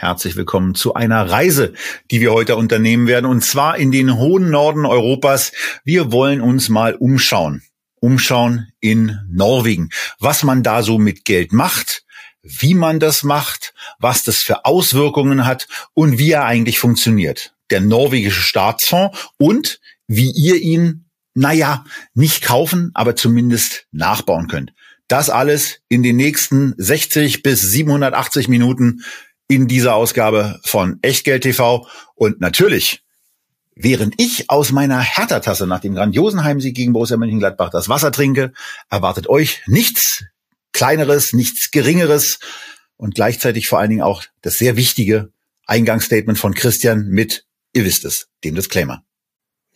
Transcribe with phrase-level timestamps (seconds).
[0.00, 1.72] Herzlich willkommen zu einer Reise,
[2.12, 5.50] die wir heute unternehmen werden, und zwar in den hohen Norden Europas.
[5.82, 7.64] Wir wollen uns mal umschauen.
[7.96, 9.90] Umschauen in Norwegen.
[10.20, 12.04] Was man da so mit Geld macht,
[12.44, 17.56] wie man das macht, was das für Auswirkungen hat und wie er eigentlich funktioniert.
[17.70, 21.84] Der norwegische Staatsfonds und wie ihr ihn, naja,
[22.14, 24.72] nicht kaufen, aber zumindest nachbauen könnt.
[25.08, 29.02] Das alles in den nächsten 60 bis 780 Minuten
[29.48, 31.88] in dieser Ausgabe von Echtgeld TV.
[32.14, 33.02] Und natürlich,
[33.74, 38.52] während ich aus meiner Hertha-Tasse nach dem grandiosen Heimsieg gegen Borussia Mönchengladbach das Wasser trinke,
[38.90, 40.24] erwartet euch nichts
[40.72, 42.38] Kleineres, nichts Geringeres
[42.96, 45.32] und gleichzeitig vor allen Dingen auch das sehr wichtige
[45.66, 49.02] Eingangsstatement von Christian mit, ihr wisst es, dem Disclaimer.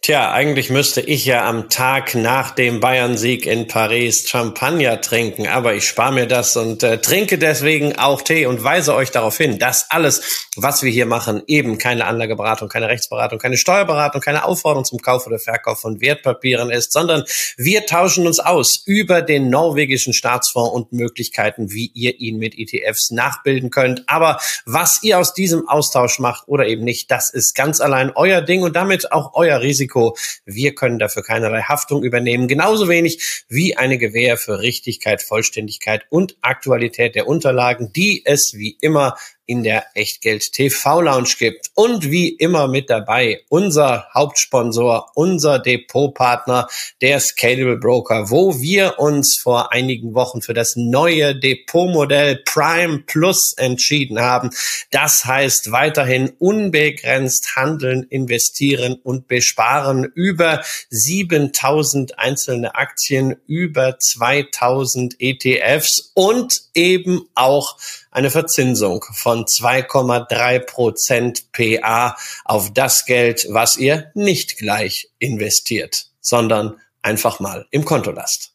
[0.04, 5.76] Tja, eigentlich müsste ich ja am Tag nach dem Bayern-Sieg in Paris Champagner trinken, aber
[5.76, 9.60] ich spare mir das und äh, trinke deswegen auch Tee und weise euch darauf hin,
[9.60, 14.84] dass alles, was wir hier machen, eben keine Anlageberatung, keine Rechtsberatung, keine Steuerberatung, keine Aufforderung
[14.84, 17.22] zum Kauf oder Verkauf von Wertpapieren ist, sondern
[17.56, 23.12] wir tauschen uns aus über den norwegischen Staatsfonds und Möglichkeiten, wie ihr ihn mit ETFs
[23.12, 24.02] nachbilden könnt.
[24.08, 28.40] Aber was ihr aus diesem Austausch macht oder eben nicht, das ist ganz allein euer
[28.40, 30.16] Ding und damit auch euer Risiko Risiko.
[30.44, 36.36] Wir können dafür keinerlei Haftung übernehmen, genauso wenig wie eine Gewähr für Richtigkeit, Vollständigkeit und
[36.40, 39.16] Aktualität der Unterlagen, die es wie immer
[39.52, 41.70] in der Echtgeld TV Lounge gibt.
[41.74, 46.68] Und wie immer mit dabei unser Hauptsponsor, unser Depotpartner,
[47.02, 53.52] der Scalable Broker, wo wir uns vor einigen Wochen für das neue Depotmodell Prime Plus
[53.58, 54.48] entschieden haben.
[54.90, 66.10] Das heißt weiterhin unbegrenzt handeln, investieren und besparen über 7000 einzelne Aktien, über 2000 ETFs
[66.14, 67.76] und eben auch
[68.12, 76.76] eine Verzinsung von 2,3 Prozent PA auf das Geld, was ihr nicht gleich investiert, sondern
[77.00, 78.52] einfach mal im Konto lasst.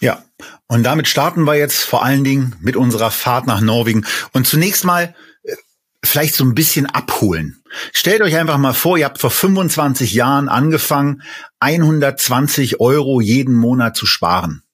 [0.00, 0.24] Ja,
[0.66, 4.06] und damit starten wir jetzt vor allen Dingen mit unserer Fahrt nach Norwegen.
[4.32, 5.14] Und zunächst mal
[5.44, 5.54] äh,
[6.02, 7.62] vielleicht so ein bisschen abholen.
[7.92, 11.22] Stellt euch einfach mal vor, ihr habt vor 25 Jahren angefangen,
[11.60, 14.64] 120 Euro jeden Monat zu sparen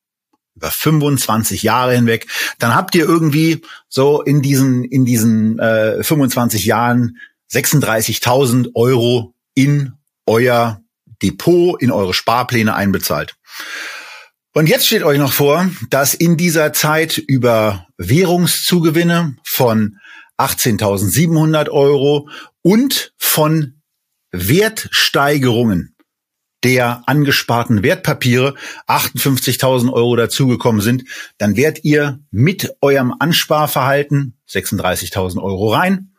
[0.57, 2.27] über 25 Jahre hinweg,
[2.59, 7.19] dann habt ihr irgendwie so in diesen in diesen äh, 25 Jahren
[7.53, 9.93] 36.000 Euro in
[10.27, 10.83] euer
[11.23, 13.37] Depot, in eure Sparpläne einbezahlt.
[14.53, 19.99] Und jetzt steht euch noch vor, dass in dieser Zeit über Währungszugewinne von
[20.39, 22.29] 18.700 Euro
[22.63, 23.83] und von
[24.33, 25.96] Wertsteigerungen
[26.65, 28.55] der angesparten Wertpapiere
[28.87, 31.05] 58.000 Euro dazugekommen sind,
[31.39, 36.13] dann werdet ihr mit eurem Ansparverhalten 36.000 Euro rein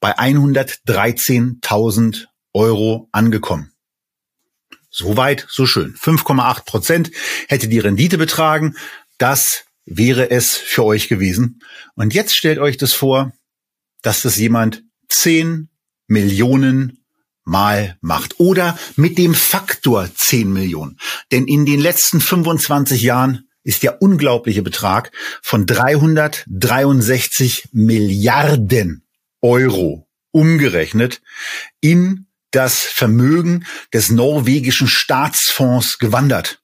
[0.00, 3.72] bei 113.000 Euro angekommen.
[4.90, 5.94] Soweit, so schön.
[5.94, 7.10] 5,8 Prozent
[7.48, 8.76] hätte die Rendite betragen.
[9.16, 11.62] Das wäre es für euch gewesen.
[11.94, 13.32] Und jetzt stellt euch das vor,
[14.02, 15.70] dass das jemand 10
[16.08, 17.01] Millionen
[17.44, 18.40] mal macht.
[18.40, 20.98] Oder mit dem Faktor 10 Millionen.
[21.30, 25.10] Denn in den letzten 25 Jahren ist der unglaubliche Betrag
[25.42, 29.04] von 363 Milliarden
[29.40, 31.22] Euro umgerechnet
[31.80, 36.60] in das Vermögen des norwegischen Staatsfonds gewandert.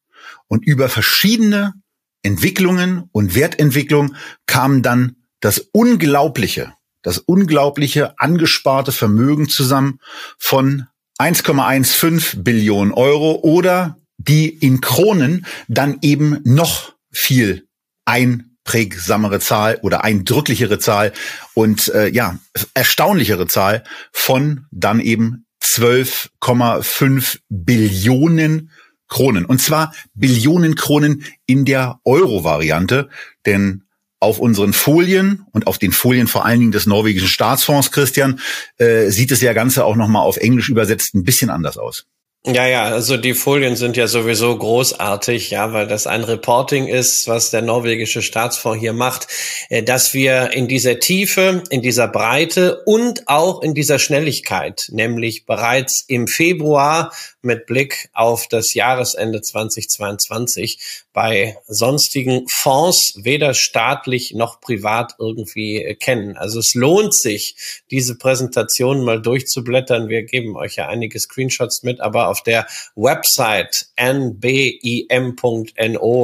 [0.49, 1.75] Und über verschiedene
[2.23, 10.01] Entwicklungen und Wertentwicklung kam dann das unglaubliche das unglaubliche angesparte Vermögen zusammen
[10.39, 10.87] von
[11.19, 17.67] 1,15 Billionen Euro oder die in Kronen dann eben noch viel
[18.05, 21.13] einprägsamere Zahl oder eindrücklichere Zahl
[21.55, 22.39] und äh, ja,
[22.75, 28.71] erstaunlichere Zahl von dann eben 12,5 Billionen
[29.09, 29.45] Kronen.
[29.45, 33.09] Und zwar Billionen Kronen in der Euro-Variante,
[33.47, 33.85] denn
[34.21, 38.41] auf unseren Folien und auf den Folien vor allen Dingen des norwegischen Staatsfonds, Christian,
[38.79, 42.07] äh, sieht es ja Ganze auch nochmal auf Englisch übersetzt ein bisschen anders aus.
[42.47, 47.27] Ja, ja, also die Folien sind ja sowieso großartig, ja, weil das ein Reporting ist,
[47.27, 49.27] was der norwegische Staatsfonds hier macht,
[49.71, 55.47] äh, dass wir in dieser Tiefe, in dieser Breite und auch in dieser Schnelligkeit, nämlich
[55.47, 57.13] bereits im Februar
[57.43, 65.97] mit Blick auf das Jahresende 2022 bei sonstigen Fonds weder staatlich noch privat irgendwie äh,
[65.97, 66.37] kennen.
[66.37, 70.09] Also es lohnt sich, diese Präsentation mal durchzublättern.
[70.09, 74.31] Wir geben euch ja einige Screenshots mit, aber auf der Website nbim.no,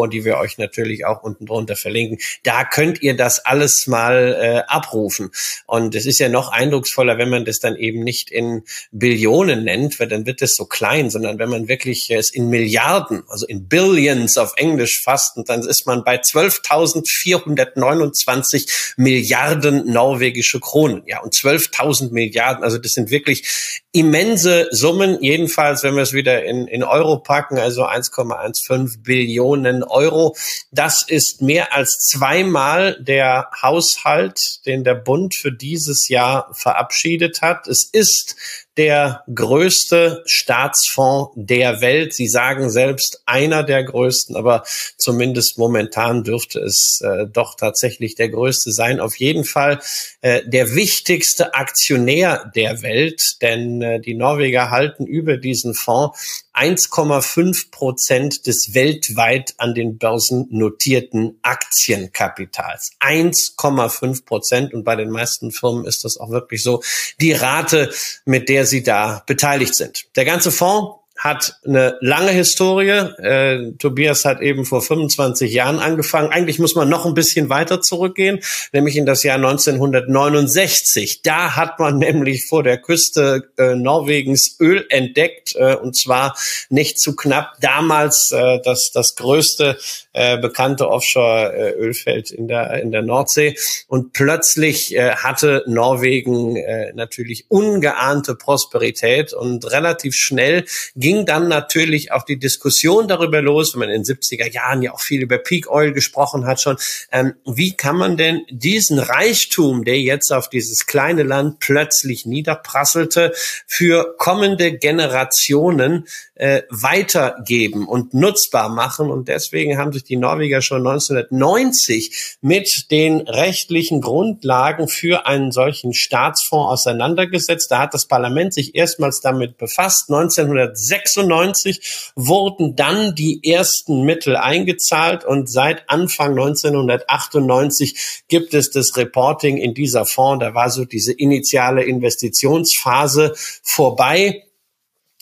[0.07, 4.63] die wir euch natürlich auch unten drunter verlinken, da könnt ihr das alles mal äh,
[4.71, 5.31] abrufen.
[5.67, 8.63] Und es ist ja noch eindrucksvoller, wenn man das dann eben nicht in
[8.93, 13.23] Billionen nennt, weil dann wird es so klein, sondern wenn man wirklich es in Milliarden,
[13.29, 21.03] also in Billions auf Englisch fasst, und dann ist man bei 12.429 Milliarden norwegische Kronen.
[21.07, 26.45] Ja, und 12.000 Milliarden, also das sind wirklich immense Summen, jedenfalls, wenn wir es wieder
[26.45, 30.37] in, in Euro packen, also 1,15 Billionen Euro.
[30.73, 37.69] Das ist mehr als zweimal der Haushalt, den der Bund für dieses Jahr verabschiedet hat.
[37.69, 38.35] Es ist
[38.77, 42.15] der größte Staatsfonds der Welt.
[42.15, 44.65] Sie sagen selbst einer der größten, aber
[44.97, 49.01] zumindest momentan dürfte es äh, doch tatsächlich der größte sein.
[49.01, 49.81] Auf jeden Fall
[50.23, 57.71] äh, der wichtigste Aktionär der Welt, denn äh, die Norweger halten über diesen Fonds 1,5
[57.71, 62.93] Prozent des weltweit an den Börsen notierten Aktienkapitals.
[63.01, 66.83] 1,5 Prozent und bei den meisten Firmen ist das auch wirklich so
[67.21, 67.93] die Rate,
[68.25, 70.07] mit der sie da beteiligt sind.
[70.17, 72.91] Der ganze Fonds hat eine lange Historie.
[72.91, 76.29] Äh, Tobias hat eben vor 25 Jahren angefangen.
[76.31, 78.41] Eigentlich muss man noch ein bisschen weiter zurückgehen,
[78.73, 81.23] nämlich in das Jahr 1969.
[81.23, 86.37] Da hat man nämlich vor der Küste äh, Norwegens Öl entdeckt äh, und zwar
[86.69, 87.55] nicht zu knapp.
[87.63, 89.79] Damals äh, das das größte
[90.15, 93.57] äh, bekannte Offshore-Ölfeld in der in der Nordsee.
[93.89, 100.65] Und plötzlich äh, hatte Norwegen äh, natürlich ungeahnte Prosperität und relativ schnell
[100.97, 104.93] ging dann natürlich auch die Diskussion darüber los, wenn man in den 70er Jahren ja
[104.93, 106.77] auch viel über Peak Oil gesprochen hat schon,
[107.13, 113.33] ähm, wie kann man denn diesen Reichtum, der jetzt auf dieses kleine Land plötzlich niederprasselte,
[113.67, 119.11] für kommende Generationen äh, weitergeben und nutzbar machen.
[119.11, 125.95] Und deswegen haben sich die Norweger schon 1990 mit den rechtlichen Grundlagen für einen solchen
[125.95, 127.71] Staatsfonds auseinandergesetzt.
[127.71, 130.11] Da hat das Parlament sich erstmals damit befasst.
[130.11, 138.97] 1960 1996 wurden dann die ersten Mittel eingezahlt und seit Anfang 1998 gibt es das
[138.97, 140.45] Reporting in dieser Fonds.
[140.45, 144.45] Da war so diese initiale Investitionsphase vorbei.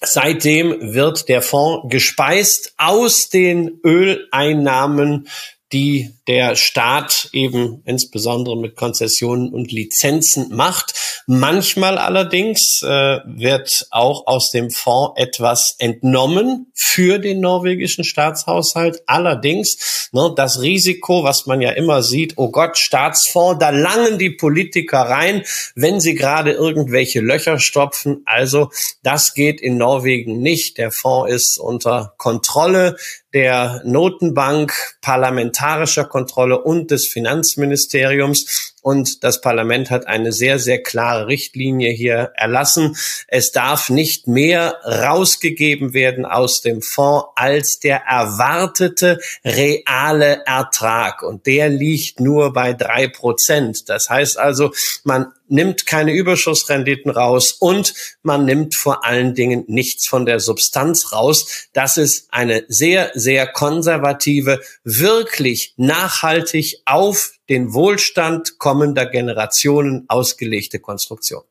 [0.04, 5.28] Seitdem wird der Fonds gespeist aus den Öleinnahmen
[5.72, 10.94] die der Staat eben insbesondere mit Konzessionen und Lizenzen macht.
[11.26, 19.02] Manchmal allerdings äh, wird auch aus dem Fonds etwas entnommen für den norwegischen Staatshaushalt.
[19.06, 24.30] Allerdings ne, das Risiko, was man ja immer sieht, oh Gott, Staatsfonds, da langen die
[24.30, 25.42] Politiker rein,
[25.74, 28.22] wenn sie gerade irgendwelche Löcher stopfen.
[28.26, 28.70] Also
[29.02, 30.78] das geht in Norwegen nicht.
[30.78, 32.96] Der Fonds ist unter Kontrolle
[33.34, 38.74] der Notenbank, parlamentarischer Kontrolle und des Finanzministeriums.
[38.82, 42.96] Und das Parlament hat eine sehr, sehr klare Richtlinie hier erlassen.
[43.28, 51.22] Es darf nicht mehr rausgegeben werden aus dem Fonds als der erwartete reale Ertrag.
[51.22, 53.88] Und der liegt nur bei drei Prozent.
[53.88, 54.72] Das heißt also,
[55.04, 61.12] man nimmt keine Überschussrenditen raus und man nimmt vor allen Dingen nichts von der Substanz
[61.12, 61.68] raus.
[61.72, 71.42] Das ist eine sehr, sehr konservative, wirklich nachhaltig auf den Wohlstand kommender Generationen ausgelegte Konstruktion.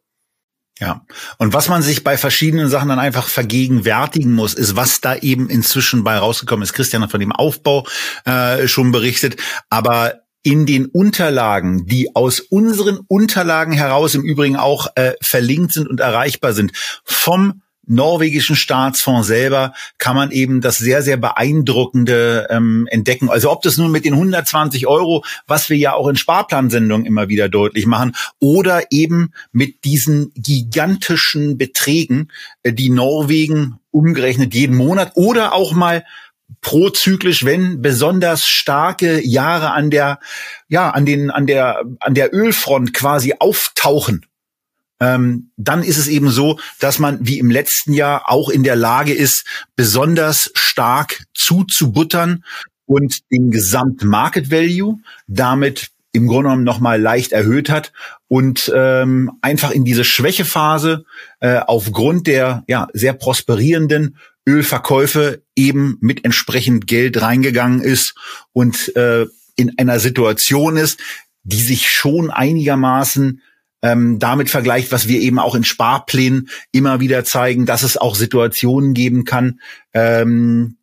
[0.79, 1.05] Ja,
[1.37, 5.47] und was man sich bei verschiedenen Sachen dann einfach vergegenwärtigen muss, ist, was da eben
[5.47, 6.73] inzwischen bei rausgekommen ist.
[6.73, 7.85] Christian hat von dem Aufbau
[8.25, 9.37] äh, schon berichtet,
[9.69, 15.87] aber in den Unterlagen, die aus unseren Unterlagen heraus im Übrigen auch äh, verlinkt sind
[15.87, 16.71] und erreichbar sind,
[17.03, 23.29] vom norwegischen Staatsfonds selber kann man eben das sehr, sehr beeindruckende ähm, entdecken.
[23.29, 27.27] Also ob das nun mit den 120 Euro, was wir ja auch in Sparplansendungen immer
[27.27, 32.31] wieder deutlich machen, oder eben mit diesen gigantischen Beträgen,
[32.63, 36.05] äh, die Norwegen umgerechnet jeden Monat oder auch mal
[36.61, 40.19] prozyklisch, wenn besonders starke Jahre an der,
[40.67, 44.25] ja, an den, an der, an der Ölfront quasi auftauchen
[45.01, 48.75] ähm, dann ist es eben so, dass man wie im letzten Jahr auch in der
[48.75, 49.43] Lage ist,
[49.75, 52.45] besonders stark zuzubuttern
[52.85, 57.93] und den Gesamt-Market Value damit im Grunde genommen nochmal leicht erhöht hat
[58.27, 61.05] und ähm, einfach in diese Schwächephase
[61.39, 64.17] äh, aufgrund der ja sehr prosperierenden
[64.47, 68.13] Ölverkäufe eben mit entsprechend Geld reingegangen ist
[68.53, 70.99] und äh, in einer Situation ist,
[71.43, 73.41] die sich schon einigermaßen
[73.81, 78.15] ähm, damit vergleicht, was wir eben auch in Sparplänen immer wieder zeigen, dass es auch
[78.15, 79.59] Situationen geben kann,
[79.93, 80.77] ähm,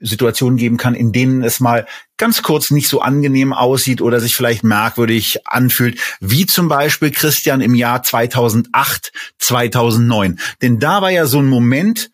[0.00, 4.34] Situationen geben kann, in denen es mal ganz kurz nicht so angenehm aussieht oder sich
[4.34, 10.38] vielleicht merkwürdig anfühlt, wie zum Beispiel Christian im Jahr 2008, 2009.
[10.62, 12.10] Denn da war ja so ein Moment,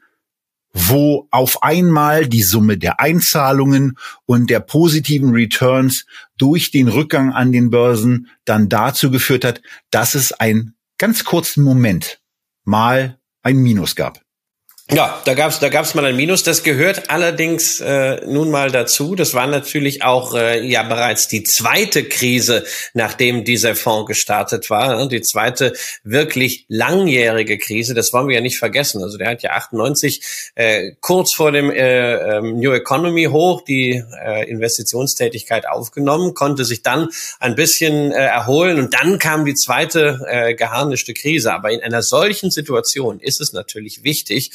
[0.72, 3.96] wo auf einmal die Summe der Einzahlungen
[4.26, 6.06] und der positiven Returns
[6.38, 11.64] durch den Rückgang an den Börsen dann dazu geführt hat, dass es einen ganz kurzen
[11.64, 12.20] Moment
[12.64, 14.20] mal ein Minus gab.
[14.92, 16.42] Ja, da gab's da gab's mal ein Minus.
[16.42, 19.14] Das gehört allerdings äh, nun mal dazu.
[19.14, 24.96] Das war natürlich auch äh, ja bereits die zweite Krise, nachdem dieser Fonds gestartet war.
[24.96, 25.06] Ne?
[25.06, 27.94] Die zweite wirklich langjährige Krise.
[27.94, 29.00] Das wollen wir ja nicht vergessen.
[29.00, 34.02] Also der hat ja 98 äh, kurz vor dem äh, ähm, New Economy hoch die
[34.24, 40.26] äh, Investitionstätigkeit aufgenommen, konnte sich dann ein bisschen äh, erholen und dann kam die zweite
[40.26, 41.52] äh, geharnischte Krise.
[41.52, 44.50] Aber in einer solchen Situation ist es natürlich wichtig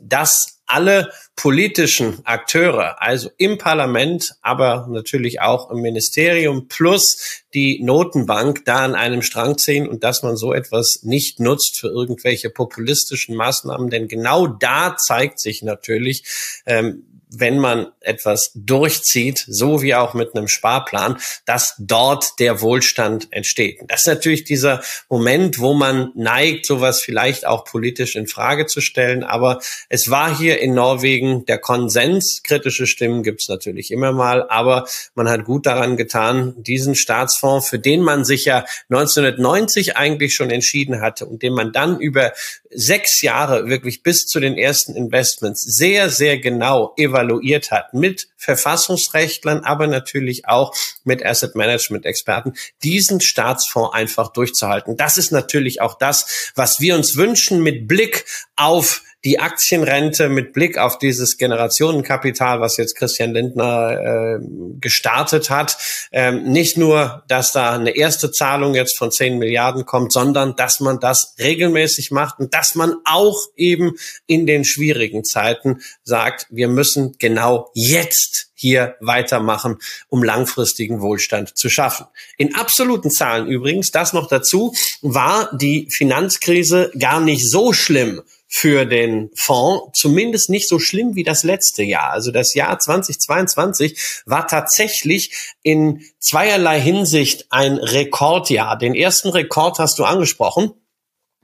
[0.00, 8.64] dass alle politischen Akteure, also im Parlament, aber natürlich auch im Ministerium plus die Notenbank
[8.64, 13.34] da an einem Strang ziehen und dass man so etwas nicht nutzt für irgendwelche populistischen
[13.34, 16.24] Maßnahmen, denn genau da zeigt sich natürlich,
[16.66, 23.28] ähm, wenn man etwas durchzieht, so wie auch mit einem Sparplan, dass dort der Wohlstand
[23.30, 23.80] entsteht.
[23.88, 28.80] das ist natürlich dieser Moment, wo man neigt, sowas vielleicht auch politisch in Frage zu
[28.80, 29.22] stellen.
[29.22, 32.42] Aber es war hier in Norwegen der Konsens.
[32.42, 37.68] Kritische Stimmen gibt es natürlich immer mal, aber man hat gut daran getan, diesen Staatsfonds,
[37.68, 42.32] für den man sich ja 1990 eigentlich schon entschieden hatte und den man dann über
[42.70, 49.64] sechs Jahre wirklich bis zu den ersten Investments sehr, sehr genau evaluiert hat mit Verfassungsrechtlern,
[49.64, 50.74] aber natürlich auch
[51.04, 54.96] mit Asset Management Experten, diesen Staatsfonds einfach durchzuhalten.
[54.96, 58.24] Das ist natürlich auch das, was wir uns wünschen mit Blick
[58.56, 64.38] auf die Aktienrente mit Blick auf dieses Generationenkapital, was jetzt Christian Lindner äh,
[64.80, 65.76] gestartet hat,
[66.10, 70.80] ähm, nicht nur, dass da eine erste Zahlung jetzt von 10 Milliarden kommt, sondern dass
[70.80, 73.92] man das regelmäßig macht und dass man auch eben
[74.26, 81.68] in den schwierigen Zeiten sagt, wir müssen genau jetzt hier weitermachen, um langfristigen Wohlstand zu
[81.68, 82.06] schaffen.
[82.36, 88.22] In absoluten Zahlen übrigens, das noch dazu, war die Finanzkrise gar nicht so schlimm
[88.52, 92.10] für den Fonds, zumindest nicht so schlimm wie das letzte Jahr.
[92.10, 98.76] Also das Jahr 2022 war tatsächlich in zweierlei Hinsicht ein Rekordjahr.
[98.76, 100.72] Den ersten Rekord hast du angesprochen,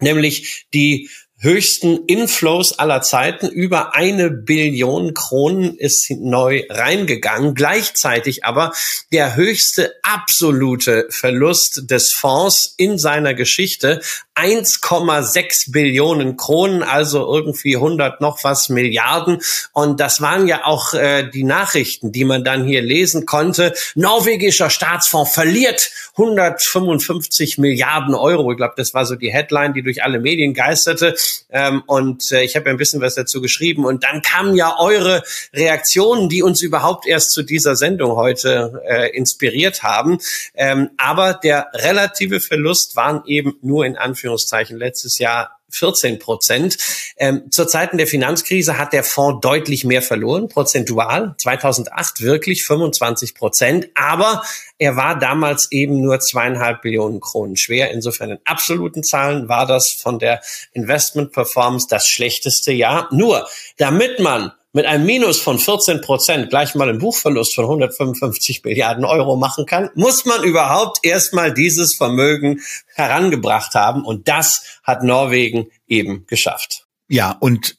[0.00, 3.48] nämlich die höchsten Inflows aller Zeiten.
[3.48, 7.54] Über eine Billion Kronen ist neu reingegangen.
[7.54, 8.72] Gleichzeitig aber
[9.12, 14.00] der höchste absolute Verlust des Fonds in seiner Geschichte.
[14.34, 19.40] 1,6 Billionen Kronen, also irgendwie 100 noch was Milliarden.
[19.72, 23.74] Und das waren ja auch äh, die Nachrichten, die man dann hier lesen konnte.
[23.94, 28.52] Norwegischer Staatsfonds verliert 155 Milliarden Euro.
[28.52, 31.14] Ich glaube, das war so die Headline, die durch alle Medien geisterte.
[31.50, 33.84] Ähm, und äh, ich habe ja ein bisschen was dazu geschrieben.
[33.84, 39.10] Und dann kamen ja eure Reaktionen, die uns überhaupt erst zu dieser Sendung heute äh,
[39.16, 40.18] inspiriert haben.
[40.54, 46.76] Ähm, aber der relative Verlust waren eben nur in Anführungszeichen letztes Jahr 14 Prozent.
[47.16, 51.34] Ähm, zur Zeiten der Finanzkrise hat der Fonds deutlich mehr verloren, prozentual.
[51.38, 53.88] 2008 wirklich 25 Prozent.
[53.94, 54.42] Aber
[54.78, 57.90] er war damals eben nur zweieinhalb Billionen Kronen schwer.
[57.90, 60.40] Insofern in absoluten Zahlen war das von der
[60.72, 63.08] Investment Performance das schlechteste Jahr.
[63.12, 68.62] Nur, damit man mit einem Minus von 14 Prozent gleich mal einen Buchverlust von 155
[68.62, 72.60] Milliarden Euro machen kann, muss man überhaupt erstmal dieses Vermögen
[72.94, 74.04] herangebracht haben.
[74.04, 76.86] Und das hat Norwegen eben geschafft.
[77.08, 77.78] Ja, und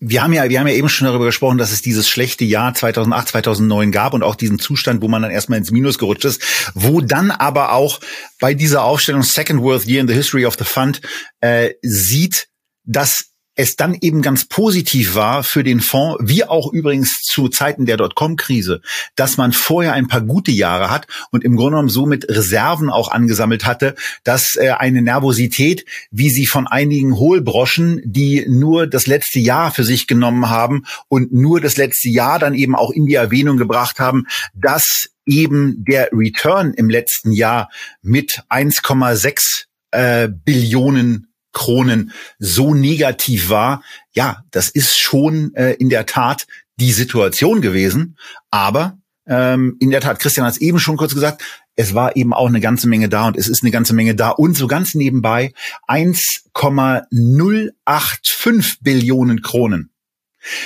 [0.00, 2.74] wir haben ja, wir haben ja eben schon darüber gesprochen, dass es dieses schlechte Jahr
[2.74, 6.42] 2008, 2009 gab und auch diesen Zustand, wo man dann erstmal ins Minus gerutscht ist,
[6.74, 8.00] wo dann aber auch
[8.40, 11.02] bei dieser Aufstellung Second Worth Year in the History of the Fund
[11.40, 12.48] äh, sieht,
[12.82, 13.29] dass
[13.60, 17.98] es dann eben ganz positiv war für den Fonds, wie auch übrigens zu Zeiten der
[17.98, 18.80] Dotcom-Krise,
[19.16, 23.10] dass man vorher ein paar gute Jahre hat und im Grunde genommen somit Reserven auch
[23.10, 29.40] angesammelt hatte, dass äh, eine Nervosität, wie sie von einigen Hohlbroschen, die nur das letzte
[29.40, 33.14] Jahr für sich genommen haben und nur das letzte Jahr dann eben auch in die
[33.14, 37.68] Erwähnung gebracht haben, dass eben der Return im letzten Jahr
[38.00, 46.06] mit 1,6 äh, Billionen Kronen so negativ war, ja, das ist schon äh, in der
[46.06, 48.16] Tat die Situation gewesen.
[48.50, 51.42] Aber ähm, in der Tat, Christian hat es eben schon kurz gesagt,
[51.76, 54.30] es war eben auch eine ganze Menge da und es ist eine ganze Menge da.
[54.30, 55.52] Und so ganz nebenbei
[55.86, 59.90] 1,085 Billionen Kronen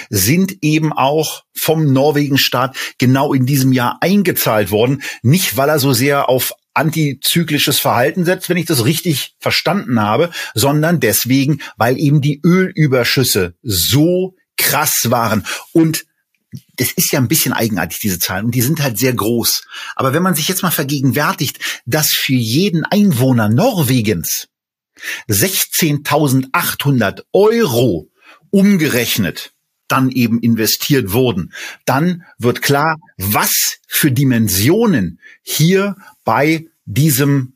[0.08, 5.02] sind eben auch vom Norwegen-Staat genau in diesem Jahr eingezahlt worden.
[5.22, 10.30] Nicht, weil er so sehr auf antizyklisches Verhalten setzt, wenn ich das richtig verstanden habe,
[10.54, 16.04] sondern deswegen, weil eben die Ölüberschüsse so krass waren und
[16.76, 19.64] das ist ja ein bisschen eigenartig, diese Zahlen, und die sind halt sehr groß.
[19.96, 24.46] Aber wenn man sich jetzt mal vergegenwärtigt, dass für jeden Einwohner Norwegens
[25.28, 28.08] 16.800 Euro
[28.50, 29.53] umgerechnet
[29.88, 31.52] dann eben investiert wurden,
[31.84, 37.54] dann wird klar, was für Dimensionen hier bei diesem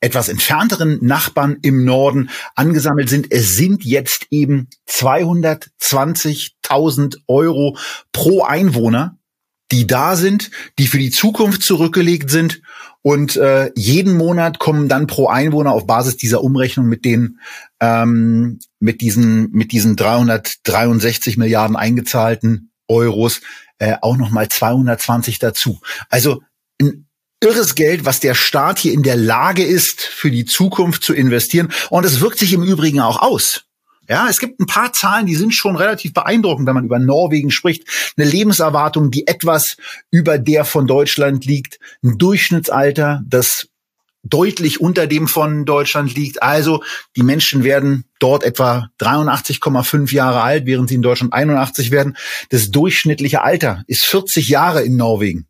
[0.00, 3.32] etwas entfernteren Nachbarn im Norden angesammelt sind.
[3.32, 7.76] Es sind jetzt eben 220.000 Euro
[8.12, 9.18] pro Einwohner,
[9.72, 12.62] die da sind, die für die Zukunft zurückgelegt sind.
[13.02, 17.38] Und äh, jeden Monat kommen dann pro Einwohner auf Basis dieser Umrechnung mit den
[17.80, 23.40] ähm, mit diesen mit diesen 363 Milliarden eingezahlten Euros
[23.78, 25.80] äh, auch noch mal 220 dazu.
[26.08, 26.42] Also
[26.80, 27.06] ein
[27.40, 31.72] irres Geld, was der Staat hier in der Lage ist, für die Zukunft zu investieren.
[31.90, 33.67] Und es wirkt sich im Übrigen auch aus.
[34.08, 37.50] Ja, es gibt ein paar Zahlen, die sind schon relativ beeindruckend, wenn man über Norwegen
[37.50, 37.84] spricht.
[38.16, 39.76] Eine Lebenserwartung, die etwas
[40.10, 41.78] über der von Deutschland liegt.
[42.02, 43.68] Ein Durchschnittsalter, das
[44.22, 46.42] deutlich unter dem von Deutschland liegt.
[46.42, 46.82] Also
[47.16, 52.16] die Menschen werden dort etwa 83,5 Jahre alt, während sie in Deutschland 81 werden.
[52.48, 55.46] Das durchschnittliche Alter ist 40 Jahre in Norwegen.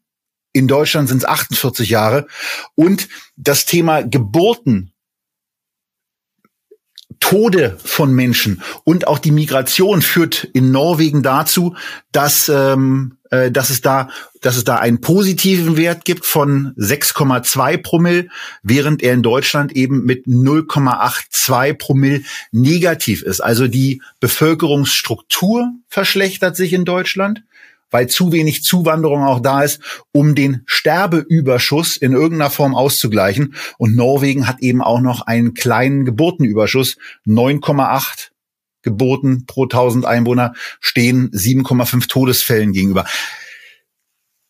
[0.53, 2.27] In Deutschland sind es 48 Jahre.
[2.75, 4.93] Und das Thema Geburten
[7.21, 11.77] Tode von Menschen und auch die Migration führt in Norwegen dazu,
[12.13, 14.09] dass ähm, äh, dass es da
[14.41, 18.29] dass es da einen positiven Wert gibt von 6,2 Promille,
[18.63, 23.41] während er in Deutschland eben mit 0,82 Promille negativ ist.
[23.41, 27.43] Also die Bevölkerungsstruktur verschlechtert sich in Deutschland
[27.91, 29.81] weil zu wenig Zuwanderung auch da ist,
[30.13, 33.55] um den Sterbeüberschuss in irgendeiner Form auszugleichen.
[33.79, 36.97] Und Norwegen hat eben auch noch einen kleinen Geburtenüberschuss,
[37.27, 38.31] 9,8
[38.83, 43.05] Geburten pro 1000 Einwohner stehen 7,5 Todesfällen gegenüber.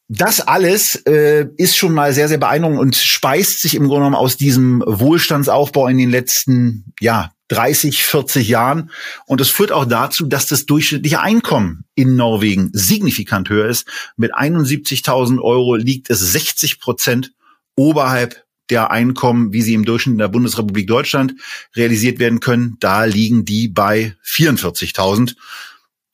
[0.08, 4.14] Das alles äh, ist schon mal sehr, sehr beeindruckend und speist sich im Grunde genommen
[4.14, 8.90] aus diesem Wohlstandsaufbau in den letzten ja, 30, 40 Jahren.
[9.26, 13.86] Und es führt auch dazu, dass das durchschnittliche Einkommen in Norwegen signifikant höher ist.
[14.16, 17.32] Mit 71.000 Euro liegt es 60 Prozent
[17.74, 21.34] oberhalb der Einkommen, wie sie im Durchschnitt in der Bundesrepublik Deutschland
[21.74, 22.76] realisiert werden können.
[22.80, 25.36] Da liegen die bei 44.000.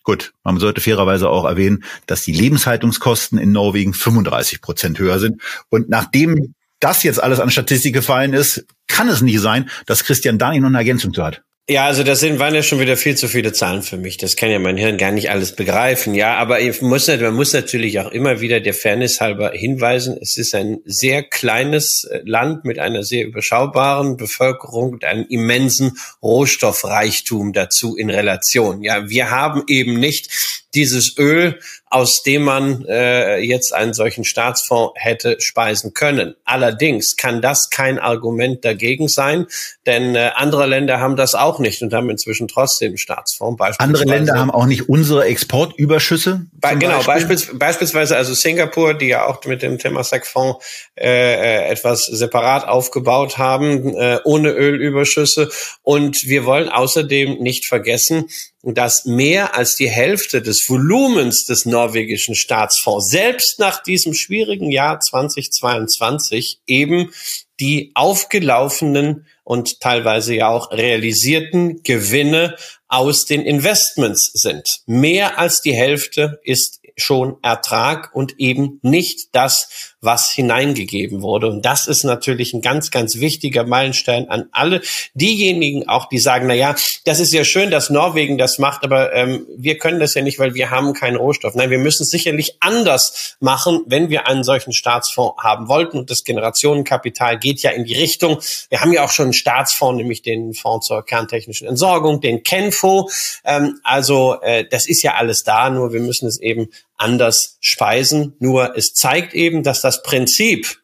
[0.04, 5.40] Gut, man sollte fairerweise auch erwähnen, dass die Lebenshaltungskosten in Norwegen 35 Prozent höher sind.
[5.70, 10.38] Und nachdem das jetzt alles an Statistik gefallen ist, kann es nicht sein, dass Christian
[10.38, 11.42] da nicht noch eine Ergänzung zu hat.
[11.66, 14.18] Ja, also das sind, waren ja schon wieder viel zu viele Zahlen für mich.
[14.18, 16.14] Das kann ja mein Hirn gar nicht alles begreifen.
[16.14, 20.18] Ja, aber muss, man muss natürlich auch immer wieder der Fairness halber hinweisen.
[20.20, 25.92] Es ist ein sehr kleines äh, Land mit einer sehr überschaubaren Bevölkerung und einem immensen
[26.22, 28.82] Rohstoffreichtum dazu in Relation.
[28.82, 31.58] Ja, wir haben eben nicht dieses Öl,
[31.94, 36.34] aus dem man äh, jetzt einen solchen Staatsfonds hätte speisen können.
[36.44, 39.46] Allerdings kann das kein Argument dagegen sein,
[39.86, 43.62] denn äh, andere Länder haben das auch nicht und haben inzwischen trotzdem einen Staatsfonds.
[43.78, 46.46] Andere Länder haben auch nicht unsere Exportüberschüsse.
[46.52, 47.12] Bei, genau, Beispiel?
[47.12, 50.64] Beispiels, beispielsweise also Singapur, die ja auch mit dem Temasek-Fonds
[50.96, 55.48] äh, äh, etwas separat aufgebaut haben, äh, ohne Ölüberschüsse.
[55.82, 58.28] Und wir wollen außerdem nicht vergessen,
[58.72, 65.00] dass mehr als die Hälfte des Volumens des norwegischen Staatsfonds selbst nach diesem schwierigen Jahr
[65.00, 67.12] 2022 eben
[67.60, 72.56] die aufgelaufenen und teilweise ja auch realisierten Gewinne
[72.88, 74.80] aus den Investments sind.
[74.86, 81.48] Mehr als die Hälfte ist schon Ertrag und eben nicht das, was hineingegeben wurde.
[81.48, 84.80] Und das ist natürlich ein ganz, ganz wichtiger Meilenstein an alle
[85.14, 89.12] diejenigen auch, die sagen, na ja, das ist ja schön, dass Norwegen das macht, aber
[89.12, 91.54] ähm, wir können das ja nicht, weil wir haben keinen Rohstoff.
[91.54, 95.98] Nein, wir müssen es sicherlich anders machen, wenn wir einen solchen Staatsfonds haben wollten.
[95.98, 98.38] Und das Generationenkapital geht ja in die Richtung.
[98.70, 103.10] Wir haben ja auch schon einen Staatsfonds, nämlich den Fonds zur kerntechnischen Entsorgung, den Kenfo.
[103.44, 108.36] Ähm, also äh, das ist ja alles da, nur wir müssen es eben anders speisen.
[108.38, 110.80] Nur es zeigt eben, dass das Prinzip,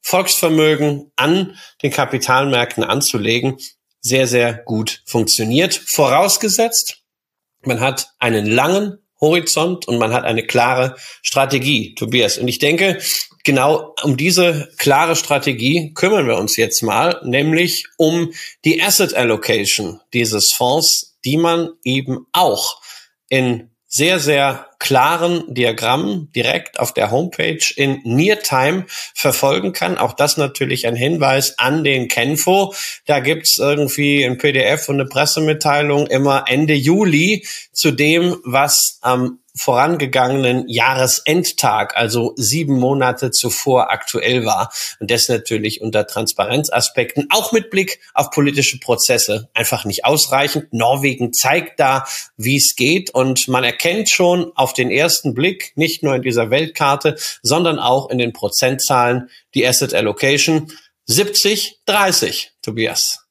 [0.00, 3.58] Volksvermögen an den Kapitalmärkten anzulegen,
[4.00, 5.74] sehr, sehr gut funktioniert.
[5.74, 7.02] Vorausgesetzt,
[7.64, 12.38] man hat einen langen Horizont und man hat eine klare Strategie, Tobias.
[12.38, 12.98] Und ich denke,
[13.44, 18.32] genau um diese klare Strategie kümmern wir uns jetzt mal, nämlich um
[18.64, 22.82] die Asset Allocation dieses Fonds, die man eben auch
[23.28, 29.96] in sehr, sehr klaren Diagrammen direkt auf der Homepage in Near-Time verfolgen kann.
[29.96, 32.74] Auch das natürlich ein Hinweis an den Kenfo.
[33.06, 39.38] Da gibt's irgendwie ein PDF und eine Pressemitteilung immer Ende Juli zu dem, was am
[39.54, 44.72] vorangegangenen Jahresendtag, also sieben Monate zuvor aktuell war.
[44.98, 50.72] Und das natürlich unter Transparenzaspekten, auch mit Blick auf politische Prozesse, einfach nicht ausreichend.
[50.72, 52.04] Norwegen zeigt da,
[52.36, 53.10] wie es geht.
[53.10, 58.10] Und man erkennt schon auf den ersten Blick, nicht nur in dieser Weltkarte, sondern auch
[58.10, 60.72] in den Prozentzahlen, die Asset Allocation
[61.06, 63.26] 70, 30, Tobias.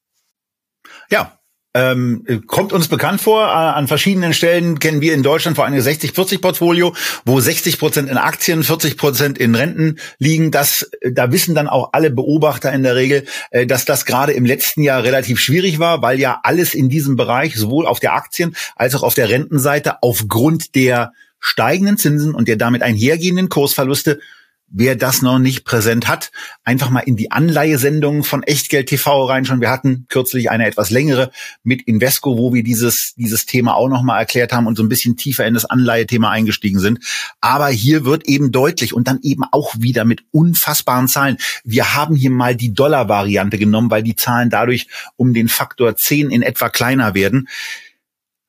[1.10, 1.42] Ja,
[1.74, 3.46] ähm, kommt uns bekannt vor.
[3.46, 8.18] Äh, an verschiedenen Stellen kennen wir in Deutschland vor allem 60-40-Portfolio, wo 60 Prozent in
[8.18, 10.52] Aktien, 40 Prozent in Renten liegen.
[10.52, 14.46] Das, da wissen dann auch alle Beobachter in der Regel, äh, dass das gerade im
[14.46, 18.54] letzten Jahr relativ schwierig war, weil ja alles in diesem Bereich, sowohl auf der Aktien
[18.76, 24.20] als auch auf der Rentenseite, aufgrund der steigenden Zinsen und der damit einhergehenden Kursverluste
[24.72, 26.32] wer das noch nicht präsent hat,
[26.64, 29.62] einfach mal in die Anleihesendungen von Echtgeld TV reinschauen.
[29.62, 31.32] Wir hatten kürzlich eine etwas längere
[31.64, 34.90] mit Invesco, wo wir dieses, dieses Thema auch noch mal erklärt haben und so ein
[34.90, 37.00] bisschen tiefer in das Anleihethema eingestiegen sind.
[37.42, 41.38] Aber hier wird eben deutlich und dann eben auch wieder mit unfassbaren Zahlen.
[41.64, 46.32] Wir haben hier mal die Dollar-Variante genommen, weil die Zahlen dadurch um den Faktor 10
[46.32, 47.50] in etwa kleiner werden.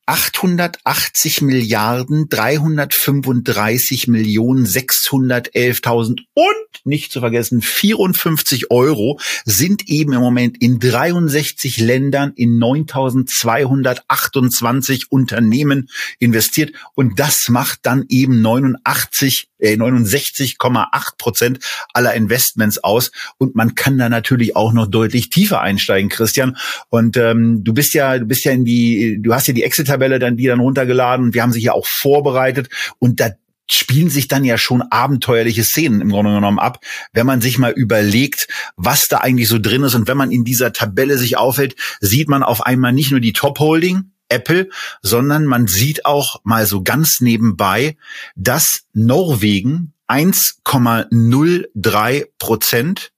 [0.07, 10.61] 880 Milliarden 335 Millionen 611.000 und nicht zu vergessen 54 Euro sind eben im Moment
[10.61, 15.89] in 63 Ländern in 9.228 Unternehmen
[16.19, 16.73] investiert.
[16.95, 21.59] Und das macht dann eben 89 äh, 69,8 Prozent
[21.93, 23.13] aller Investments aus.
[23.39, 26.57] Und man kann da natürlich auch noch deutlich tiefer einsteigen, Christian.
[26.89, 30.19] Und ähm, du bist ja, du bist ja in die, du hast ja die Excel-Tabelle
[30.19, 32.69] dann die dann runtergeladen und wir haben sie ja auch vorbereitet.
[32.99, 33.31] Und da
[33.71, 36.81] spielen sich dann ja schon abenteuerliche Szenen im Grunde genommen ab,
[37.13, 39.95] wenn man sich mal überlegt, was da eigentlich so drin ist.
[39.95, 43.33] Und wenn man in dieser Tabelle sich aufhält, sieht man auf einmal nicht nur die
[43.33, 44.69] Top Holding Apple,
[45.03, 47.97] sondern man sieht auch mal so ganz nebenbei,
[48.35, 53.13] dass Norwegen 1,03 Prozent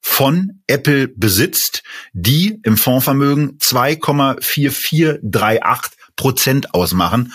[0.00, 7.32] von Apple besitzt, die im Fondsvermögen 2,4438 Prozent ausmachen.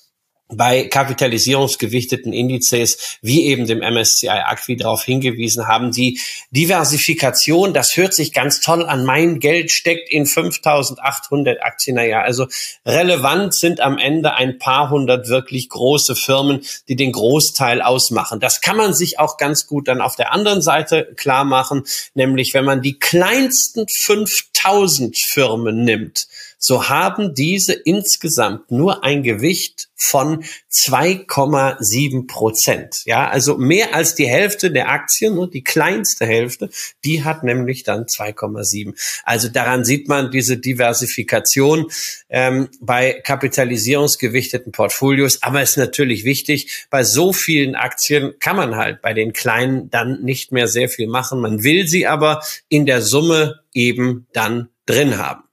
[0.50, 6.20] bei kapitalisierungsgewichteten Indizes wie eben dem MSCI Acqui darauf hingewiesen haben, die
[6.52, 12.46] Diversifikation, das hört sich ganz toll an, mein Geld steckt in 5800 Aktien, naja, also
[12.86, 18.40] relevant sind am Ende ein paar hundert wirklich große Firmen, die den Großteil ausmachen.
[18.40, 22.54] Das kann man sich auch ganz gut dann auf der anderen Seite klar machen, nämlich
[22.54, 26.28] wenn man die kleinsten 5000 Firmen nimmt,
[26.66, 33.04] so haben diese insgesamt nur ein Gewicht von 2,7 Prozent.
[33.06, 36.72] Ja, also mehr als die Hälfte der Aktien, nur die kleinste Hälfte,
[37.04, 38.96] die hat nämlich dann 2,7.
[39.24, 41.92] Also daran sieht man diese Diversifikation
[42.30, 45.44] ähm, bei kapitalisierungsgewichteten Portfolios.
[45.44, 49.92] Aber es ist natürlich wichtig, bei so vielen Aktien kann man halt bei den kleinen
[49.92, 51.42] dann nicht mehr sehr viel machen.
[51.42, 55.46] Man will sie aber in der Summe eben dann drin haben.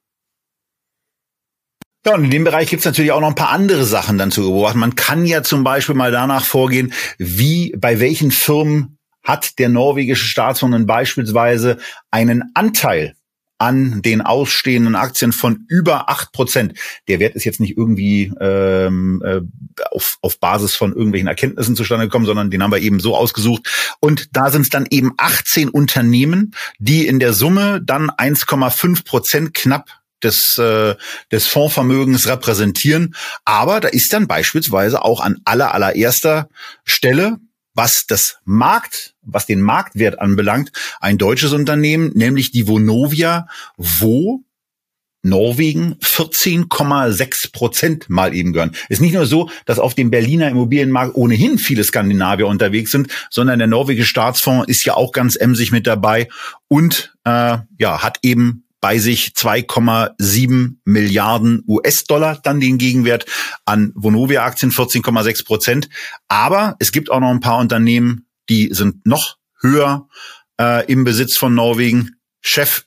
[2.04, 4.42] Ja, und in dem Bereich gibt's natürlich auch noch ein paar andere Sachen dann zu
[4.42, 4.80] beobachten.
[4.80, 10.26] Man kann ja zum Beispiel mal danach vorgehen, wie bei welchen Firmen hat der norwegische
[10.26, 11.78] Staatsfonds beispielsweise
[12.10, 13.14] einen Anteil
[13.58, 16.76] an den ausstehenden Aktien von über acht Prozent.
[17.06, 19.40] Der Wert ist jetzt nicht irgendwie ähm, äh,
[19.92, 23.96] auf, auf Basis von irgendwelchen Erkenntnissen zustande gekommen, sondern den haben wir eben so ausgesucht.
[24.00, 29.54] Und da sind es dann eben 18 Unternehmen, die in der Summe dann 1,5 Prozent
[29.54, 30.94] knapp des, äh,
[31.30, 33.14] des Fondsvermögens repräsentieren.
[33.44, 36.48] Aber da ist dann beispielsweise auch an aller allererster
[36.84, 37.38] Stelle
[37.74, 44.44] was das Markt, was den Marktwert anbelangt, ein deutsches Unternehmen, nämlich die Vonovia, wo
[45.22, 48.74] Norwegen 14,6 Prozent mal eben gehören.
[48.88, 53.60] Ist nicht nur so, dass auf dem Berliner Immobilienmarkt ohnehin viele Skandinavier unterwegs sind, sondern
[53.60, 56.28] der norwegische Staatsfonds ist ja auch ganz emsig mit dabei
[56.66, 63.24] und äh, ja hat eben bei sich 2,7 Milliarden US-Dollar, dann den Gegenwert
[63.64, 65.88] an Vonovia-Aktien 14,6 Prozent.
[66.28, 70.08] Aber es gibt auch noch ein paar Unternehmen, die sind noch höher
[70.60, 72.16] äh, im Besitz von Norwegen.
[72.40, 72.84] Chef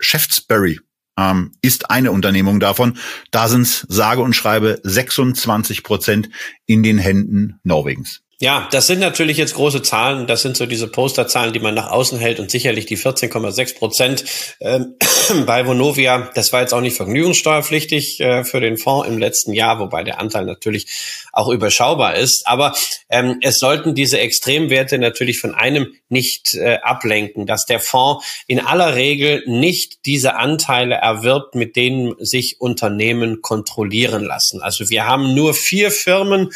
[0.00, 0.80] Shaftesbury
[1.16, 2.98] ähm, ist eine Unternehmung davon.
[3.30, 6.28] Da sind sage und schreibe 26 Prozent
[6.66, 8.25] in den Händen Norwegens.
[8.38, 10.26] Ja, das sind natürlich jetzt große Zahlen.
[10.26, 14.24] Das sind so diese Posterzahlen, die man nach außen hält und sicherlich die 14,6 Prozent
[14.60, 14.96] ähm,
[15.46, 16.30] bei Vonovia.
[16.34, 20.20] Das war jetzt auch nicht vergnügungssteuerpflichtig äh, für den Fonds im letzten Jahr, wobei der
[20.20, 20.86] Anteil natürlich
[21.32, 22.46] auch überschaubar ist.
[22.46, 22.74] Aber
[23.08, 28.60] ähm, es sollten diese Extremwerte natürlich von einem nicht äh, ablenken, dass der Fonds in
[28.60, 34.60] aller Regel nicht diese Anteile erwirbt, mit denen sich Unternehmen kontrollieren lassen.
[34.60, 36.50] Also wir haben nur vier Firmen,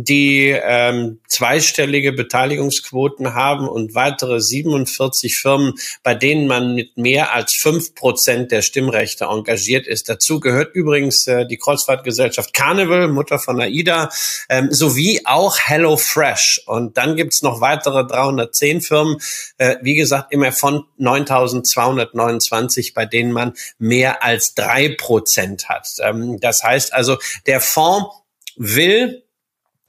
[0.00, 7.56] die ähm, zweistellige Beteiligungsquoten haben und weitere 47 Firmen, bei denen man mit mehr als
[7.60, 10.08] fünf Prozent der Stimmrechte engagiert ist.
[10.08, 14.08] Dazu gehört übrigens äh, die Kreuzfahrtgesellschaft Carnival, Mutter von AIDA,
[14.48, 16.62] ähm, sowie auch HelloFresh.
[16.66, 19.16] Und dann gibt's noch weitere 310 Firmen,
[19.56, 25.88] äh, wie gesagt, immer von 9.229, bei denen man mehr als drei Prozent hat.
[26.00, 28.14] Ähm, das heißt also, der Fonds
[28.56, 29.24] will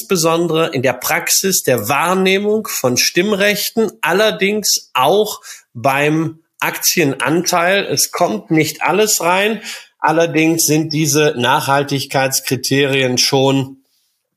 [0.00, 5.40] insbesondere in der Praxis der Wahrnehmung von Stimmrechten, allerdings auch
[5.74, 7.84] beim Aktienanteil.
[7.84, 9.62] Es kommt nicht alles rein.
[9.98, 13.78] Allerdings sind diese Nachhaltigkeitskriterien schon,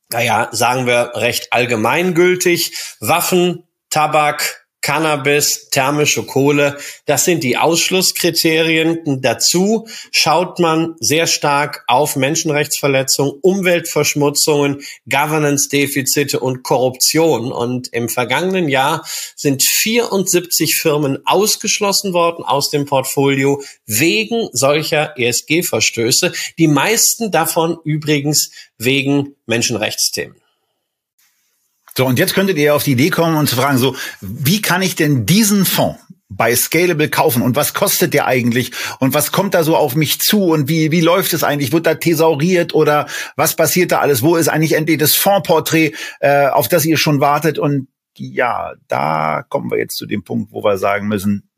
[0.10, 2.76] naja, sagen wir recht allgemeingültig.
[3.00, 9.22] Waffen, Tabak, Cannabis, thermische Kohle, das sind die Ausschlusskriterien.
[9.22, 17.54] dazu schaut man sehr stark auf Menschenrechtsverletzungen, Umweltverschmutzungen, Governance-Defizite und Korruption.
[17.54, 26.34] Und im vergangenen Jahr sind 74 Firmen ausgeschlossen worden aus dem Portfolio wegen solcher ESG-Verstöße.
[26.58, 30.43] Die meisten davon übrigens wegen Menschenrechtsthemen.
[31.96, 34.82] So, und jetzt könntet ihr auf die Idee kommen und zu fragen, so, wie kann
[34.82, 39.54] ich denn diesen Fonds bei Scalable kaufen und was kostet der eigentlich und was kommt
[39.54, 41.72] da so auf mich zu und wie, wie läuft es eigentlich?
[41.72, 44.24] Wird da thesauriert oder was passiert da alles?
[44.24, 47.60] Wo ist eigentlich endlich das Fondsporträt, äh, auf das ihr schon wartet?
[47.60, 51.50] Und ja, da kommen wir jetzt zu dem Punkt, wo wir sagen müssen,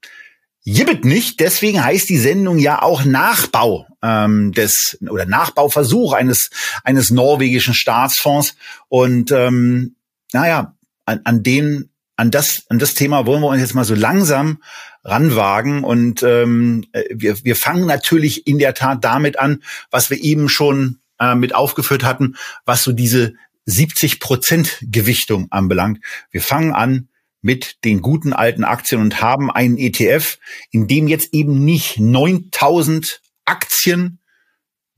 [0.68, 6.50] Jibbet nicht, deswegen heißt die Sendung ja auch Nachbau ähm, des oder Nachbauversuch eines
[6.84, 8.56] eines norwegischen Staatsfonds
[8.90, 9.96] und ähm,
[10.36, 13.96] naja, an, an den, an das, an das Thema wollen wir uns jetzt mal so
[13.96, 14.62] langsam
[15.06, 15.86] ranwagen.
[15.86, 20.50] Und ähm, äh, wir, wir fangen natürlich in der Tat damit an, was wir eben
[20.50, 26.04] schon äh, mit aufgeführt hatten, was so diese 70 Prozent Gewichtung anbelangt.
[26.32, 27.08] Wir fangen an
[27.42, 30.38] mit den guten alten Aktien und haben einen ETF,
[30.70, 34.20] in dem jetzt eben nicht 9000 Aktien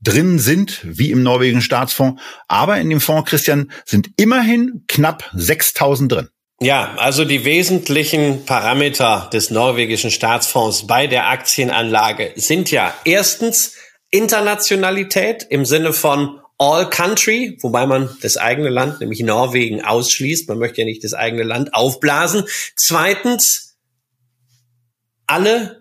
[0.08, 2.20] drin sind, wie im norwegischen Staatsfonds.
[2.48, 6.28] Aber in dem Fonds, Christian, sind immerhin knapp 6000 drin.
[6.60, 13.74] Ja, also die wesentlichen Parameter des norwegischen Staatsfonds bei der Aktienanlage sind ja erstens
[14.10, 20.48] Internationalität im Sinne von All Country, wobei man das eigene Land, nämlich Norwegen, ausschließt.
[20.48, 22.44] Man möchte ja nicht das eigene Land aufblasen.
[22.74, 23.76] Zweitens,
[25.26, 25.77] alle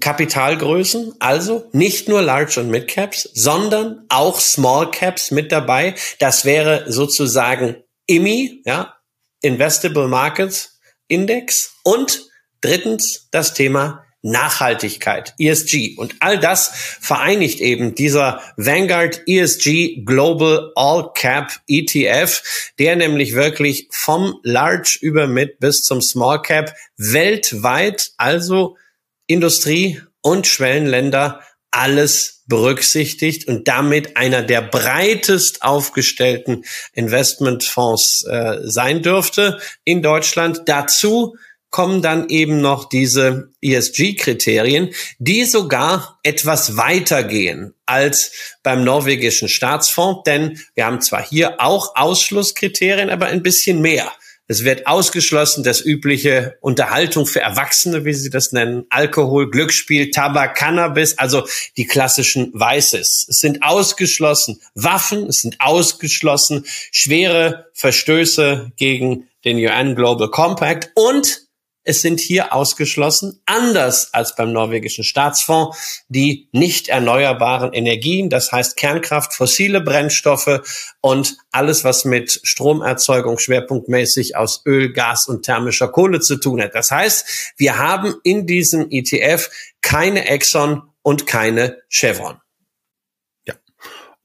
[0.00, 5.94] Kapitalgrößen, also nicht nur Large und Mid Caps, sondern auch Small Caps mit dabei.
[6.18, 8.96] Das wäre sozusagen IMI, ja,
[9.42, 12.24] Investable Markets Index und
[12.62, 15.96] drittens das Thema Nachhaltigkeit, ESG.
[15.98, 16.70] Und all das
[17.00, 25.26] vereinigt eben dieser Vanguard ESG Global All Cap ETF, der nämlich wirklich vom Large über
[25.26, 28.78] Mid bis zum Small Cap weltweit, also
[29.26, 39.58] Industrie und Schwellenländer alles berücksichtigt und damit einer der breitest aufgestellten Investmentfonds äh, sein dürfte
[39.82, 40.62] in Deutschland.
[40.66, 41.36] Dazu
[41.70, 48.30] kommen dann eben noch diese ESG-Kriterien, die sogar etwas weiter gehen als
[48.62, 54.12] beim norwegischen Staatsfonds, denn wir haben zwar hier auch Ausschlusskriterien, aber ein bisschen mehr.
[54.46, 60.54] Es wird ausgeschlossen, das übliche Unterhaltung für Erwachsene, wie sie das nennen, Alkohol, Glücksspiel, Tabak,
[60.54, 61.46] Cannabis, also
[61.78, 63.26] die klassischen Weißes.
[63.28, 71.43] Es sind ausgeschlossen Waffen, es sind ausgeschlossen schwere Verstöße gegen den UN Global Compact und
[71.84, 78.76] es sind hier ausgeschlossen, anders als beim norwegischen Staatsfonds, die nicht erneuerbaren Energien, das heißt
[78.76, 80.60] Kernkraft, fossile Brennstoffe
[81.00, 86.74] und alles, was mit Stromerzeugung schwerpunktmäßig aus Öl, Gas und thermischer Kohle zu tun hat.
[86.74, 89.50] Das heißt, wir haben in diesem ETF
[89.82, 92.43] keine Exxon und keine Chevron.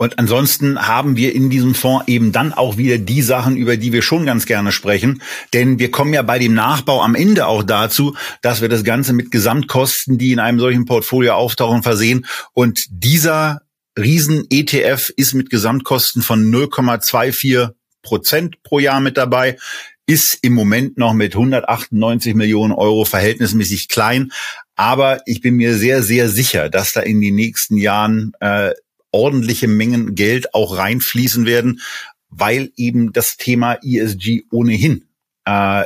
[0.01, 3.91] Und ansonsten haben wir in diesem Fonds eben dann auch wieder die Sachen, über die
[3.91, 5.21] wir schon ganz gerne sprechen.
[5.53, 9.11] Denn wir kommen ja bei dem Nachbau am Ende auch dazu, dass wir das Ganze
[9.11, 12.25] mit Gesamtkosten, die in einem solchen Portfolio auftauchen, versehen.
[12.53, 13.63] Und dieser
[13.99, 19.57] Riesen-ETF ist mit Gesamtkosten von 0,24 Prozent pro Jahr mit dabei,
[20.05, 24.31] ist im Moment noch mit 198 Millionen Euro verhältnismäßig klein.
[24.77, 28.71] Aber ich bin mir sehr, sehr sicher, dass da in den nächsten Jahren äh,
[29.11, 31.81] ordentliche Mengen Geld auch reinfließen werden,
[32.29, 35.05] weil eben das Thema ESG ohnehin
[35.45, 35.85] äh,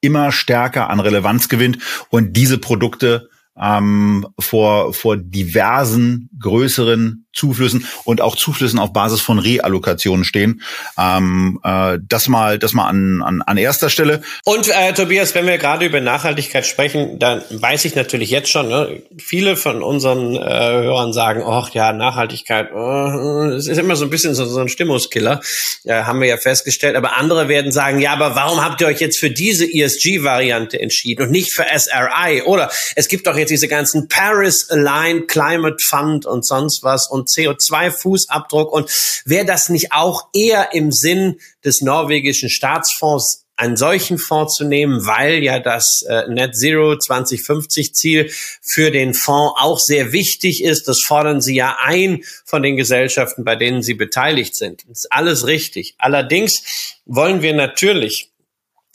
[0.00, 1.78] immer stärker an Relevanz gewinnt
[2.10, 9.38] und diese Produkte ähm, vor, vor diversen größeren Zuflüssen und auch Zuflüssen auf Basis von
[9.38, 10.62] Reallokationen stehen.
[10.98, 14.22] Ähm, äh, das mal, das mal an, an, an erster Stelle.
[14.44, 18.68] Und äh, Tobias, wenn wir gerade über Nachhaltigkeit sprechen, dann weiß ich natürlich jetzt schon,
[18.68, 24.04] ne, viele von unseren äh, Hörern sagen, ach ja, Nachhaltigkeit, oh, es ist immer so
[24.04, 25.40] ein bisschen so, so ein Stimmungskiller,
[25.84, 26.96] äh, haben wir ja festgestellt.
[26.96, 31.26] Aber andere werden sagen, ja, aber warum habt ihr euch jetzt für diese ESG-Variante entschieden
[31.26, 32.42] und nicht für SRI?
[32.42, 37.25] Oder es gibt doch jetzt diese ganzen Paris Aligned Climate Fund und sonst was und
[37.26, 38.90] CO2-Fußabdruck und
[39.24, 45.06] wäre das nicht auch eher im Sinn des norwegischen Staatsfonds einen solchen Fonds zu nehmen,
[45.06, 50.88] weil ja das äh, Net Zero 2050 Ziel für den Fonds auch sehr wichtig ist.
[50.88, 54.84] Das fordern Sie ja ein von den Gesellschaften, bei denen Sie beteiligt sind.
[54.88, 55.94] Das ist alles richtig.
[55.96, 56.62] Allerdings
[57.06, 58.30] wollen wir natürlich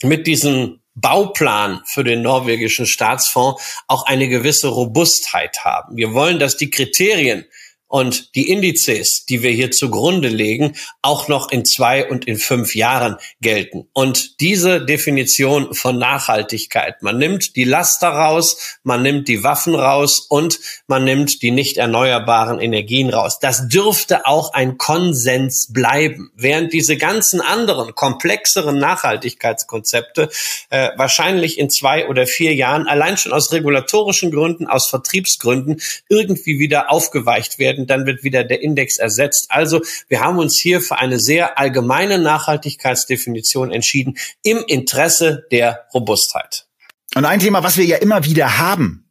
[0.02, 5.96] mit diesem Bauplan für den norwegischen Staatsfonds auch eine gewisse Robustheit haben.
[5.96, 7.46] Wir wollen, dass die Kriterien,
[7.92, 12.74] und die Indizes, die wir hier zugrunde legen, auch noch in zwei und in fünf
[12.74, 13.86] Jahren gelten.
[13.92, 20.24] Und diese Definition von Nachhaltigkeit, man nimmt die Laster raus, man nimmt die Waffen raus
[20.30, 23.38] und man nimmt die nicht erneuerbaren Energien raus.
[23.40, 30.30] Das dürfte auch ein Konsens bleiben, während diese ganzen anderen komplexeren Nachhaltigkeitskonzepte
[30.70, 36.58] äh, wahrscheinlich in zwei oder vier Jahren allein schon aus regulatorischen Gründen, aus Vertriebsgründen irgendwie
[36.58, 39.46] wieder aufgeweicht werden werden, dann wird wieder der Index ersetzt.
[39.48, 46.66] Also wir haben uns hier für eine sehr allgemeine Nachhaltigkeitsdefinition entschieden im Interesse der Robustheit.
[47.14, 49.10] Und ein Thema, was wir ja immer wieder haben,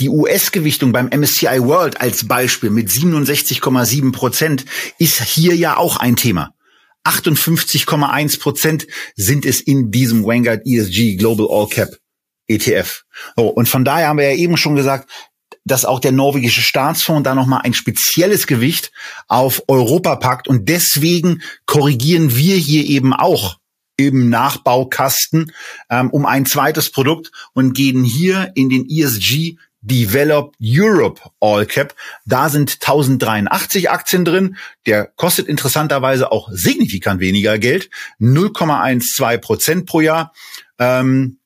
[0.00, 4.64] die US-Gewichtung beim MSCI World als Beispiel mit 67,7 Prozent
[4.98, 6.54] ist hier ja auch ein Thema.
[7.04, 8.86] 58,1 Prozent
[9.16, 11.96] sind es in diesem Vanguard ESG Global All Cap
[12.46, 13.04] ETF.
[13.36, 15.08] Oh, und von daher haben wir ja eben schon gesagt,
[15.70, 18.90] dass auch der norwegische Staatsfonds da nochmal ein spezielles Gewicht
[19.28, 20.48] auf Europa packt.
[20.48, 23.58] Und deswegen korrigieren wir hier eben auch
[23.96, 25.52] im Nachbaukasten
[25.90, 31.94] ähm, um ein zweites Produkt und gehen hier in den ESG Developed Europe All Cap.
[32.24, 34.56] Da sind 1083 Aktien drin.
[34.86, 37.90] Der kostet interessanterweise auch signifikant weniger Geld.
[38.20, 40.32] 0,12 Prozent pro Jahr.
[40.78, 41.37] Ähm,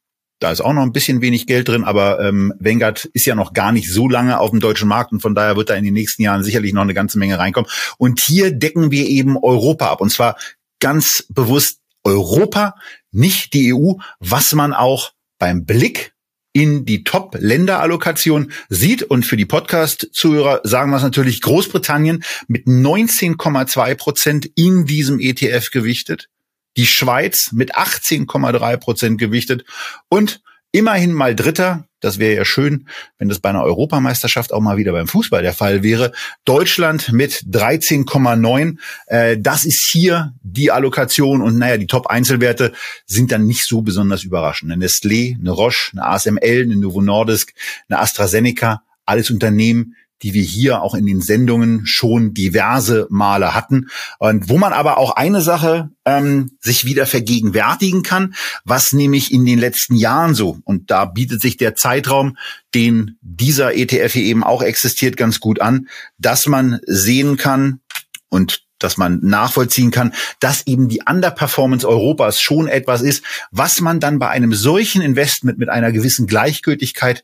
[0.42, 3.52] da ist auch noch ein bisschen wenig Geld drin, aber ähm, Vanguard ist ja noch
[3.52, 5.94] gar nicht so lange auf dem deutschen Markt und von daher wird da in den
[5.94, 7.70] nächsten Jahren sicherlich noch eine ganze Menge reinkommen.
[7.98, 10.36] Und hier decken wir eben Europa ab und zwar
[10.80, 12.74] ganz bewusst Europa,
[13.12, 16.12] nicht die EU, was man auch beim Blick
[16.52, 19.04] in die Top-Länderallokation sieht.
[19.04, 25.70] Und für die Podcast-Zuhörer sagen wir es natürlich Großbritannien mit 19,2 Prozent in diesem ETF
[25.70, 26.28] gewichtet
[26.76, 29.64] die Schweiz mit 18,3 Prozent gewichtet
[30.08, 30.42] und
[30.72, 31.84] immerhin mal Dritter.
[32.00, 35.52] Das wäre ja schön, wenn das bei einer Europameisterschaft auch mal wieder beim Fußball der
[35.52, 36.10] Fall wäre.
[36.44, 38.78] Deutschland mit 13,9.
[39.06, 42.72] Äh, das ist hier die Allokation und naja, die Top-Einzelwerte
[43.06, 44.72] sind dann nicht so besonders überraschend.
[44.72, 47.52] Eine Nestlé, eine Roche, eine ASML, eine Novo Nordisk,
[47.88, 53.88] eine AstraZeneca, alles Unternehmen, die wir hier auch in den Sendungen schon diverse Male hatten.
[54.18, 59.44] Und wo man aber auch eine Sache ähm, sich wieder vergegenwärtigen kann, was nämlich in
[59.44, 62.36] den letzten Jahren so, und da bietet sich der Zeitraum,
[62.74, 67.80] den dieser ETF hier eben auch existiert, ganz gut an, dass man sehen kann
[68.28, 74.00] und dass man nachvollziehen kann, dass eben die Underperformance Europas schon etwas ist, was man
[74.00, 77.22] dann bei einem solchen Investment mit einer gewissen Gleichgültigkeit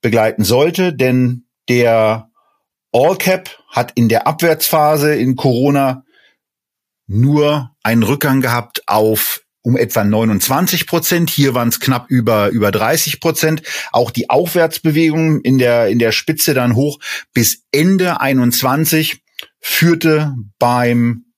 [0.00, 2.30] begleiten sollte, denn der
[2.92, 6.04] All Cap hat in der Abwärtsphase in Corona
[7.06, 11.30] nur einen Rückgang gehabt auf um etwa 29 Prozent.
[11.30, 13.62] Hier waren es knapp über, über 30 Prozent.
[13.92, 16.98] Auch die Aufwärtsbewegung in der, in der Spitze dann hoch
[17.32, 19.22] bis Ende 21
[19.60, 21.31] führte beim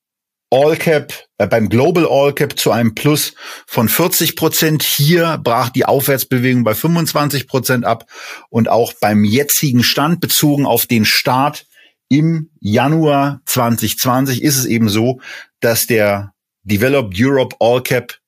[0.51, 3.35] All Cap, äh, beim Global All Cap zu einem Plus
[3.67, 4.83] von 40 Prozent.
[4.83, 8.07] Hier brach die Aufwärtsbewegung bei 25 Prozent ab
[8.51, 11.67] und auch beim jetzigen Stand bezogen auf den Start
[12.09, 15.21] im Januar 2020 ist es eben so,
[15.61, 16.33] dass der
[16.63, 18.19] Developed Europe All Cap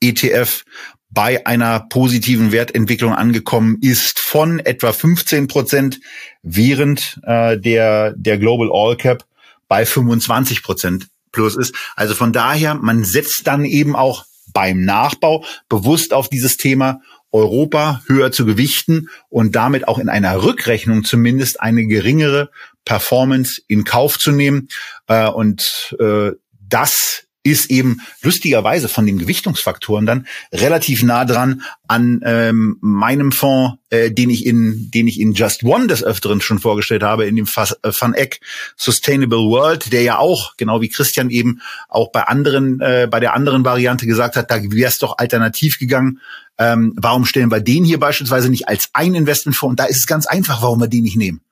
[0.00, 0.64] ETF
[1.08, 6.00] bei einer positiven Wertentwicklung angekommen ist von etwa 15 Prozent,
[6.42, 9.24] während äh, der, der Global All Cap
[9.68, 11.74] bei 25 Prozent Plus ist.
[11.96, 14.24] Also von daher, man setzt dann eben auch
[14.54, 20.42] beim Nachbau bewusst auf dieses Thema Europa höher zu gewichten und damit auch in einer
[20.42, 22.48] Rückrechnung zumindest eine geringere
[22.86, 24.68] Performance in Kauf zu nehmen.
[25.08, 32.20] Äh, und äh, das ist eben lustigerweise von den Gewichtungsfaktoren dann relativ nah dran an
[32.24, 36.58] ähm, meinem Fonds, äh, den ich in den ich in Just One des Öfteren schon
[36.58, 38.40] vorgestellt habe, in dem äh, Van Eck
[38.76, 43.34] Sustainable World, der ja auch genau wie Christian eben auch bei anderen äh, bei der
[43.34, 46.20] anderen Variante gesagt hat, da wäre es doch alternativ gegangen.
[46.58, 49.70] Ähm, warum stellen wir den hier beispielsweise nicht als ein Investmentfonds?
[49.70, 51.42] Und da ist es ganz einfach, warum wir den nicht nehmen.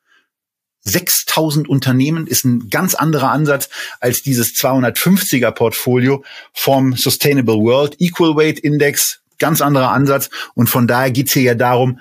[0.84, 3.70] 6000 Unternehmen ist ein ganz anderer Ansatz
[4.00, 9.20] als dieses 250er Portfolio vom Sustainable World Equal Weight Index.
[9.38, 10.30] Ganz anderer Ansatz.
[10.54, 12.00] Und von daher geht's hier ja darum,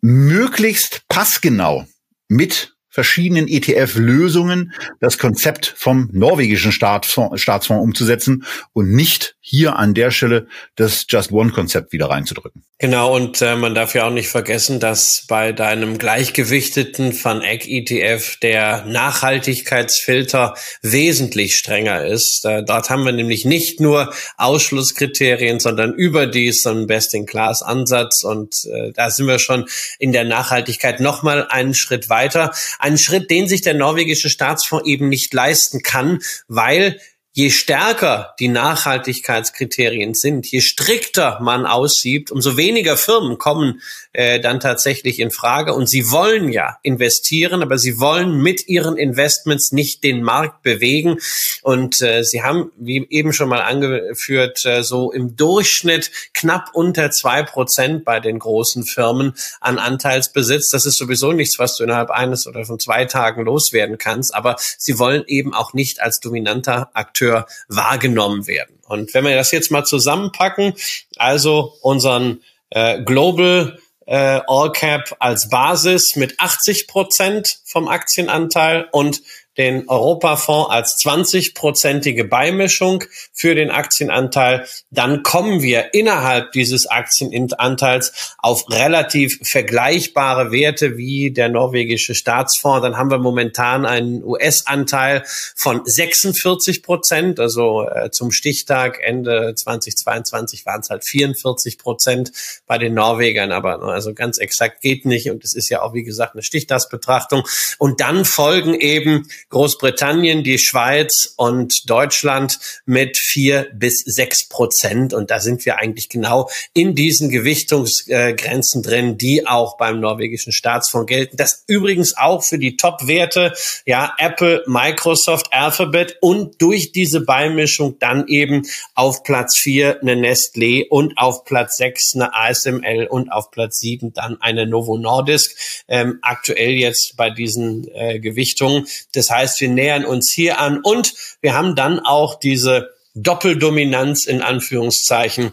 [0.00, 1.86] möglichst passgenau
[2.28, 10.10] mit verschiedenen ETF-Lösungen das Konzept vom norwegischen Staatsfonds, Staatsfonds umzusetzen und nicht hier an der
[10.10, 12.64] Stelle das Just One-Konzept wieder reinzudrücken.
[12.80, 17.66] Genau, und äh, man darf ja auch nicht vergessen, dass bei deinem gleichgewichteten Van Eck
[17.66, 22.44] ETF der Nachhaltigkeitsfilter wesentlich strenger ist.
[22.44, 28.92] Äh, dort haben wir nämlich nicht nur Ausschlusskriterien, sondern überdies so einen Best-in-Class-Ansatz und äh,
[28.92, 29.68] da sind wir schon
[29.98, 32.52] in der Nachhaltigkeit nochmal einen Schritt weiter.
[32.78, 37.00] Ein Schritt, den sich der norwegische Staatsfonds eben nicht leisten kann, weil
[37.38, 43.80] je stärker die Nachhaltigkeitskriterien sind, je strikter man aussiebt, umso weniger Firmen kommen
[44.12, 45.72] äh, dann tatsächlich in Frage.
[45.72, 51.18] Und sie wollen ja investieren, aber sie wollen mit ihren Investments nicht den Markt bewegen.
[51.62, 57.12] Und äh, sie haben, wie eben schon mal angeführt, äh, so im Durchschnitt knapp unter
[57.12, 60.70] zwei Prozent bei den großen Firmen an Anteilsbesitz.
[60.70, 64.34] Das ist sowieso nichts, was du innerhalb eines oder von zwei Tagen loswerden kannst.
[64.34, 68.78] Aber sie wollen eben auch nicht als dominanter Akteur Akteur wahrgenommen werden.
[68.86, 70.74] Und wenn wir das jetzt mal zusammenpacken,
[71.16, 79.20] also unseren äh, Global äh, All Cap als Basis mit 80 Prozent vom Aktienanteil und
[79.58, 88.64] den Europafonds als 20-prozentige Beimischung für den Aktienanteil, dann kommen wir innerhalb dieses Aktienanteils auf
[88.70, 92.82] relativ vergleichbare Werte wie der norwegische Staatsfonds.
[92.82, 95.24] Dann haben wir momentan einen US-Anteil
[95.56, 102.30] von 46 Prozent, also äh, zum Stichtag Ende 2022 waren es halt 44 Prozent
[102.66, 106.04] bei den Norwegern, aber also ganz exakt geht nicht und es ist ja auch wie
[106.04, 107.42] gesagt eine Stichtagsbetrachtung.
[107.78, 115.14] Und dann folgen eben Großbritannien, die Schweiz und Deutschland mit vier bis sechs Prozent.
[115.14, 121.06] Und da sind wir eigentlich genau in diesen Gewichtungsgrenzen drin, die auch beim norwegischen Staatsfonds
[121.06, 121.36] gelten.
[121.36, 123.54] Das übrigens auch für die Top-Werte,
[123.86, 128.62] ja, Apple, Microsoft, Alphabet und durch diese Beimischung dann eben
[128.94, 134.12] auf Platz vier eine Nestlé und auf Platz sechs eine ASML und auf Platz sieben
[134.12, 135.56] dann eine Novo Nordisk.
[135.88, 138.86] Ähm, aktuell jetzt bei diesen äh, Gewichtungen.
[139.12, 144.26] Das heißt, heißt, wir nähern uns hier an und wir haben dann auch diese Doppeldominanz
[144.26, 145.52] in Anführungszeichen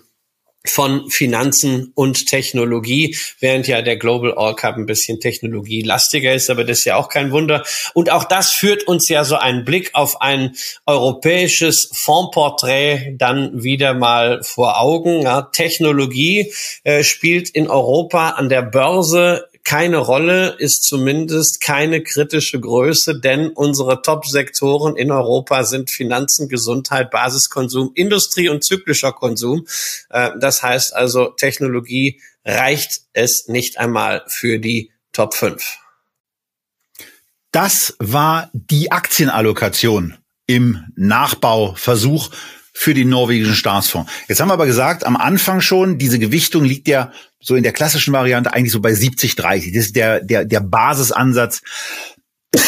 [0.67, 6.63] von Finanzen und Technologie, während ja der Global All Cup ein bisschen technologielastiger ist, aber
[6.63, 7.63] das ist ja auch kein Wunder.
[7.93, 10.55] Und auch das führt uns ja so einen Blick auf ein
[10.87, 15.21] europäisches Fondsporträt dann wieder mal vor Augen.
[15.21, 16.51] Ja, Technologie
[16.83, 23.49] äh, spielt in Europa an der Börse keine Rolle, ist zumindest keine kritische Größe, denn
[23.49, 29.65] unsere Top-Sektoren in Europa sind Finanzen, Gesundheit, Basiskonsum, Industrie und zyklischer Konsum.
[30.09, 35.79] Äh, das heißt also, Technologie reicht es nicht einmal für die Top 5.
[37.51, 42.29] Das war die Aktienallokation im Nachbauversuch
[42.77, 44.11] für den norwegischen Staatsfonds.
[44.27, 47.71] Jetzt haben wir aber gesagt, am Anfang schon, diese Gewichtung liegt ja so in der
[47.71, 49.73] klassischen Variante eigentlich so bei 70, 30.
[49.73, 51.61] Das ist der, der, der Basisansatz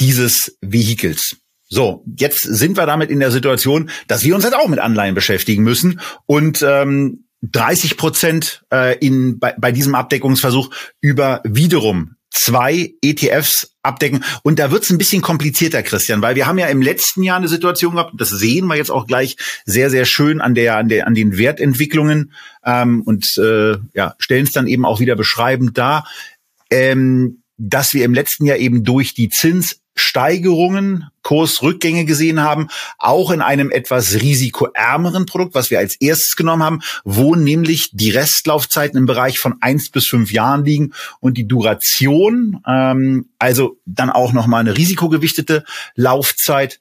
[0.00, 1.36] dieses Vehikels.
[1.68, 5.16] So, jetzt sind wir damit in der Situation, dass wir uns halt auch mit Anleihen
[5.16, 10.70] beschäftigen müssen und ähm, 30 Prozent äh, in, bei, bei diesem Abdeckungsversuch
[11.00, 14.24] über wiederum zwei ETFs abdecken.
[14.42, 17.48] Und da wird's ein bisschen komplizierter, Christian, weil wir haben ja im letzten Jahr eine
[17.48, 21.06] Situation gehabt, das sehen wir jetzt auch gleich sehr, sehr schön an der, an der,
[21.06, 22.32] an den Wertentwicklungen
[22.64, 26.06] ähm, und äh, ja, stellen es dann eben auch wieder beschreibend dar,
[26.70, 32.68] ähm, dass wir im letzten Jahr eben durch die Zins Kurssteigerungen, Kursrückgänge gesehen haben,
[32.98, 38.10] auch in einem etwas risikoärmeren Produkt, was wir als erstes genommen haben, wo nämlich die
[38.10, 44.10] Restlaufzeiten im Bereich von eins bis fünf Jahren liegen und die Duration, ähm, also dann
[44.10, 46.80] auch nochmal eine risikogewichtete Laufzeit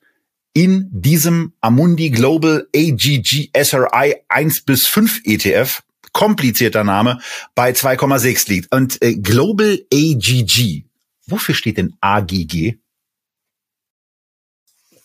[0.54, 5.82] in diesem Amundi Global AGG SRI 1 bis 5 ETF
[6.14, 7.20] komplizierter Name,
[7.56, 8.74] bei 2,6 liegt.
[8.74, 10.86] Und äh, Global AGG,
[11.28, 12.78] wofür steht denn AGG?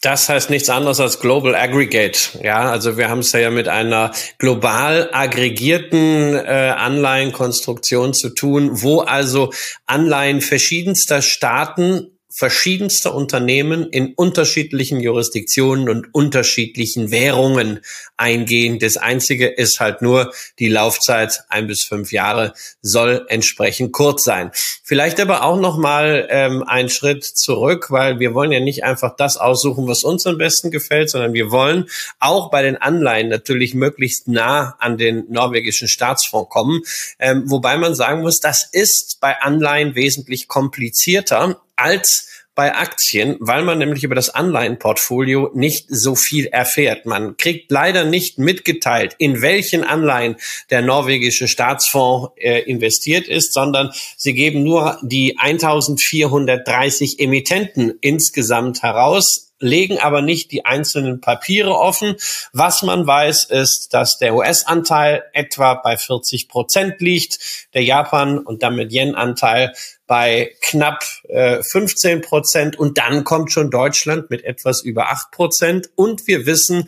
[0.01, 2.41] Das heißt nichts anderes als Global Aggregate.
[2.43, 9.01] Ja, also wir haben es ja mit einer global aggregierten äh, Anleihenkonstruktion zu tun, wo
[9.01, 9.53] also
[9.85, 17.81] Anleihen verschiedenster Staaten verschiedenster Unternehmen in unterschiedlichen Jurisdiktionen und unterschiedlichen Währungen
[18.17, 18.79] eingehen.
[18.79, 24.53] Das Einzige ist halt nur, die Laufzeit ein bis fünf Jahre soll entsprechend kurz sein.
[24.85, 29.17] Vielleicht aber auch noch mal ähm, einen Schritt zurück, weil wir wollen ja nicht einfach
[29.17, 31.87] das aussuchen, was uns am besten gefällt, sondern wir wollen
[32.21, 36.83] auch bei den Anleihen natürlich möglichst nah an den norwegischen Staatsfonds kommen.
[37.19, 43.63] Ähm, wobei man sagen muss, das ist bei Anleihen wesentlich komplizierter als bei Aktien, weil
[43.63, 47.07] man nämlich über das Anleihenportfolio nicht so viel erfährt.
[47.07, 50.37] Man kriegt leider nicht mitgeteilt, in welchen Anleihen
[50.69, 59.50] der norwegische Staatsfonds äh, investiert ist, sondern sie geben nur die 1430 Emittenten insgesamt heraus
[59.61, 62.17] legen aber nicht die einzelnen Papiere offen.
[62.53, 67.39] Was man weiß, ist, dass der US-Anteil etwa bei 40 Prozent liegt,
[67.75, 69.75] der Japan- und damit Yen-Anteil
[70.07, 75.89] bei knapp äh, 15 Prozent und dann kommt schon Deutschland mit etwas über 8 Prozent
[75.95, 76.87] und wir wissen,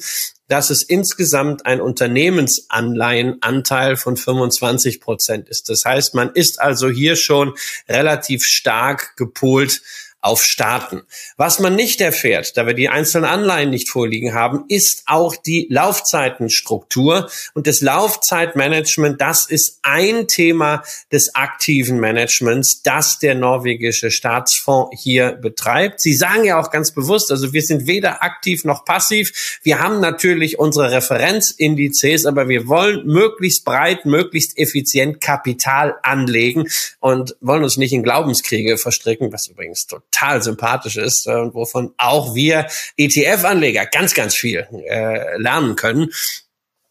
[0.49, 5.69] dass es insgesamt ein Unternehmensanleihenanteil von 25 Prozent ist.
[5.69, 7.55] Das heißt, man ist also hier schon
[7.89, 9.83] relativ stark gepolt
[10.23, 11.03] auf Staaten.
[11.37, 15.67] Was man nicht erfährt, da wir die einzelnen Anleihen nicht vorliegen haben, ist auch die
[15.69, 19.21] Laufzeitenstruktur und das Laufzeitmanagement.
[19.21, 26.01] Das ist ein Thema des aktiven Managements, das der norwegische Staatsfonds hier betreibt.
[26.01, 29.59] Sie sagen ja auch ganz bewusst, also wir sind weder aktiv noch passiv.
[29.65, 36.69] Wir haben natürlich unsere Referenzindizes, aber wir wollen möglichst breit, möglichst effizient Kapital anlegen
[37.01, 41.95] und wollen uns nicht in Glaubenskriege verstricken, was übrigens total sympathisch ist äh, und wovon
[41.99, 46.11] auch wir ETF-Anleger ganz, ganz viel äh, lernen können.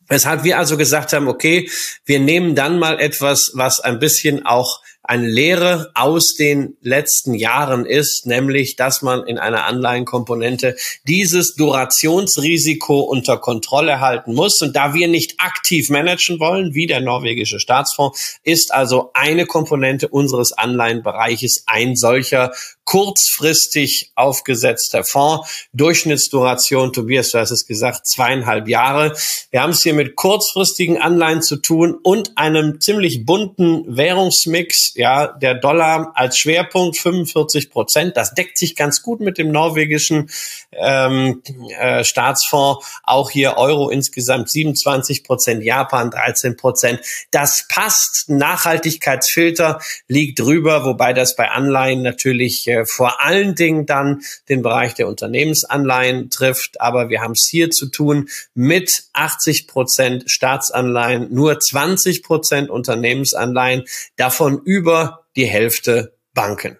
[0.07, 1.69] Weshalb wir also gesagt haben, okay,
[2.05, 7.85] wir nehmen dann mal etwas, was ein bisschen auch eine Lehre aus den letzten Jahren
[7.85, 10.75] ist, nämlich, dass man in einer Anleihenkomponente
[11.07, 14.61] dieses Durationsrisiko unter Kontrolle halten muss.
[14.61, 20.07] Und da wir nicht aktiv managen wollen, wie der norwegische Staatsfonds, ist also eine Komponente
[20.07, 22.51] unseres Anleihenbereiches ein solcher
[22.83, 25.67] kurzfristig aufgesetzter Fonds.
[25.73, 29.15] Durchschnittsduration, Tobias, du hast es gesagt, zweieinhalb Jahre.
[29.51, 35.27] Wir haben es hier mit kurzfristigen Anleihen zu tun und einem ziemlich bunten Währungsmix ja,
[35.27, 38.17] der Dollar als Schwerpunkt 45 Prozent.
[38.17, 40.29] Das deckt sich ganz gut mit dem norwegischen
[40.71, 41.41] ähm,
[41.79, 42.85] äh, Staatsfonds.
[43.03, 46.99] Auch hier Euro insgesamt 27 Prozent, Japan 13 Prozent.
[47.31, 48.25] Das passt.
[48.27, 54.93] Nachhaltigkeitsfilter liegt drüber, wobei das bei Anleihen natürlich äh, vor allen Dingen dann den Bereich
[54.93, 56.81] der Unternehmensanleihen trifft.
[56.81, 63.83] Aber wir haben es hier zu tun mit 80 Prozent Staatsanleihen, nur 20 Prozent Unternehmensanleihen,
[64.15, 66.77] davon über die Hälfte Banken.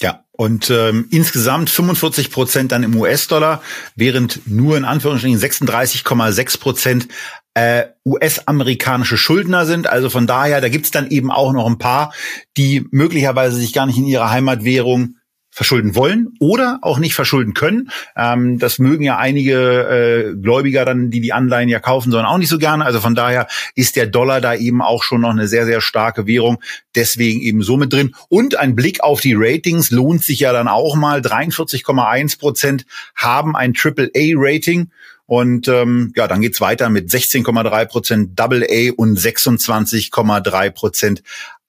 [0.00, 3.62] Ja, und ähm, insgesamt 45 Prozent dann im US-Dollar,
[3.94, 7.08] während nur in Anführungsstrichen 36,6 Prozent
[7.54, 9.86] äh, US-amerikanische Schuldner sind.
[9.86, 12.12] Also von daher, da gibt's dann eben auch noch ein paar,
[12.56, 15.16] die möglicherweise sich gar nicht in ihrer Heimatwährung
[15.54, 17.90] verschulden wollen oder auch nicht verschulden können.
[18.16, 22.38] Ähm, das mögen ja einige äh, Gläubiger dann, die die Anleihen ja kaufen sollen, auch
[22.38, 22.86] nicht so gerne.
[22.86, 26.26] Also von daher ist der Dollar da eben auch schon noch eine sehr, sehr starke
[26.26, 26.62] Währung.
[26.94, 28.14] Deswegen eben so mit drin.
[28.30, 31.20] Und ein Blick auf die Ratings lohnt sich ja dann auch mal.
[31.20, 34.90] 43,1 Prozent haben ein AAA-Rating.
[35.32, 41.22] Und ähm, ja, dann geht's weiter mit 16,3 Prozent Double A und 26,3 Prozent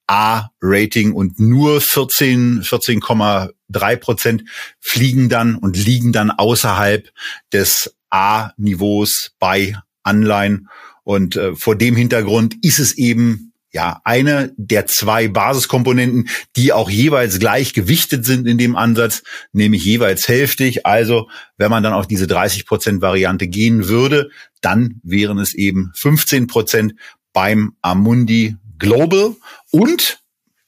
[0.06, 4.44] A-Rating und nur 14, 14,3 Prozent
[4.80, 7.08] fliegen dann und liegen dann außerhalb
[7.54, 10.68] des A-Niveaus bei Anleihen.
[11.02, 16.88] Und äh, vor dem Hintergrund ist es eben ja eine der zwei Basiskomponenten, die auch
[16.88, 19.22] jeweils gleich gewichtet sind in dem Ansatz,
[19.52, 20.86] nämlich jeweils hälftig.
[20.86, 25.90] Also wenn man dann auf diese 30 Prozent Variante gehen würde, dann wären es eben
[25.96, 26.94] 15 Prozent
[27.32, 29.34] beim Amundi Global
[29.70, 30.20] und,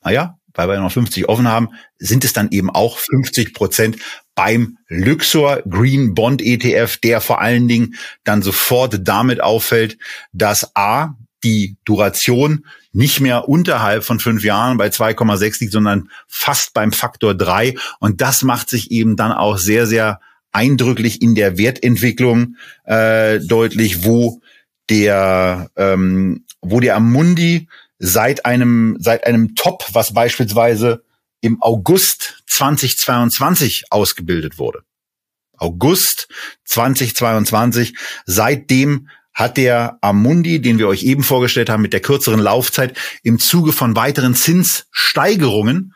[0.03, 3.99] naja, weil wir noch 50 offen haben, sind es dann eben auch 50 Prozent
[4.35, 7.95] beim Luxor Green Bond ETF, der vor allen Dingen
[8.25, 9.99] dann sofort damit auffällt,
[10.33, 11.15] dass A,
[11.45, 17.35] die Duration nicht mehr unterhalb von fünf Jahren bei 2,6 liegt, sondern fast beim Faktor
[17.35, 17.75] drei.
[18.01, 20.21] Und das macht sich eben dann auch sehr, sehr
[20.53, 24.41] eindrücklich in der Wertentwicklung äh, deutlich, wo
[24.89, 27.69] der, ähm, wo der Amundi
[27.99, 31.03] seit einem, seit einem Top, was beispielsweise
[31.43, 34.83] im August 2022 ausgebildet wurde.
[35.59, 36.29] August
[36.65, 37.95] 2022.
[38.27, 43.39] Seitdem hat der Amundi, den wir euch eben vorgestellt haben, mit der kürzeren Laufzeit im
[43.39, 45.93] Zuge von weiteren Zinssteigerungen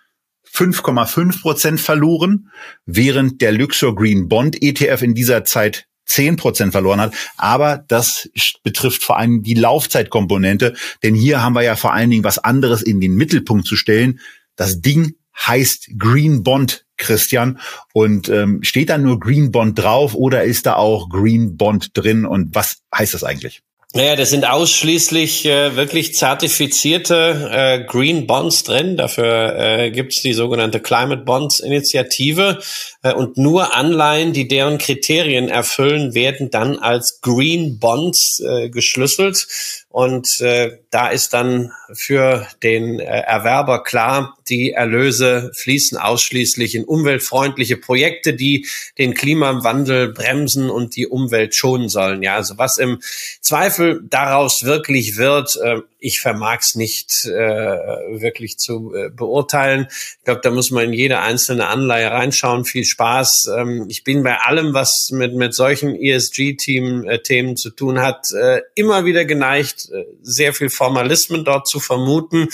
[0.53, 2.51] 5,5 Prozent verloren,
[2.85, 7.15] während der Luxor Green Bond ETF in dieser Zeit 10 Prozent verloren hat.
[7.39, 8.29] Aber das
[8.63, 12.83] betrifft vor allem die Laufzeitkomponente, denn hier haben wir ja vor allen Dingen was anderes
[12.83, 14.21] in den Mittelpunkt zu stellen.
[14.57, 15.15] Das Ding
[15.47, 17.59] heißt Green Bond, Christian.
[17.93, 22.25] Und ähm, steht da nur Green Bond drauf oder ist da auch Green Bond drin?
[22.25, 23.63] Und was heißt das eigentlich?
[23.93, 28.97] Naja, das sind ausschließlich äh, wirklich zertifizierte äh, Green Bonds drin.
[28.97, 32.61] Dafür äh, gibt es die sogenannte Climate Bonds Initiative.
[33.03, 39.49] Äh, und nur Anleihen, die deren Kriterien erfüllen, werden dann als Green Bonds äh, geschlüsselt.
[39.89, 46.85] Und äh, da ist dann für den äh, Erwerber klar, die Erlöse fließen ausschließlich in
[46.85, 48.69] umweltfreundliche Projekte, die
[48.99, 52.23] den Klimawandel bremsen und die Umwelt schonen sollen.
[52.23, 53.01] Ja, also was im
[53.41, 59.87] Zweifel daraus wirklich wird, äh, ich vermag es nicht äh, wirklich zu äh, beurteilen.
[59.91, 62.65] Ich glaube, da muss man in jede einzelne Anleihe reinschauen.
[62.65, 63.51] Viel Spaß.
[63.57, 68.27] Ähm, ich bin bei allem, was mit, mit solchen ESG-Themen äh, zu tun hat,
[68.75, 69.89] immer wieder geneigt,
[70.23, 72.49] sehr viel Formalismen dort zu vermuten.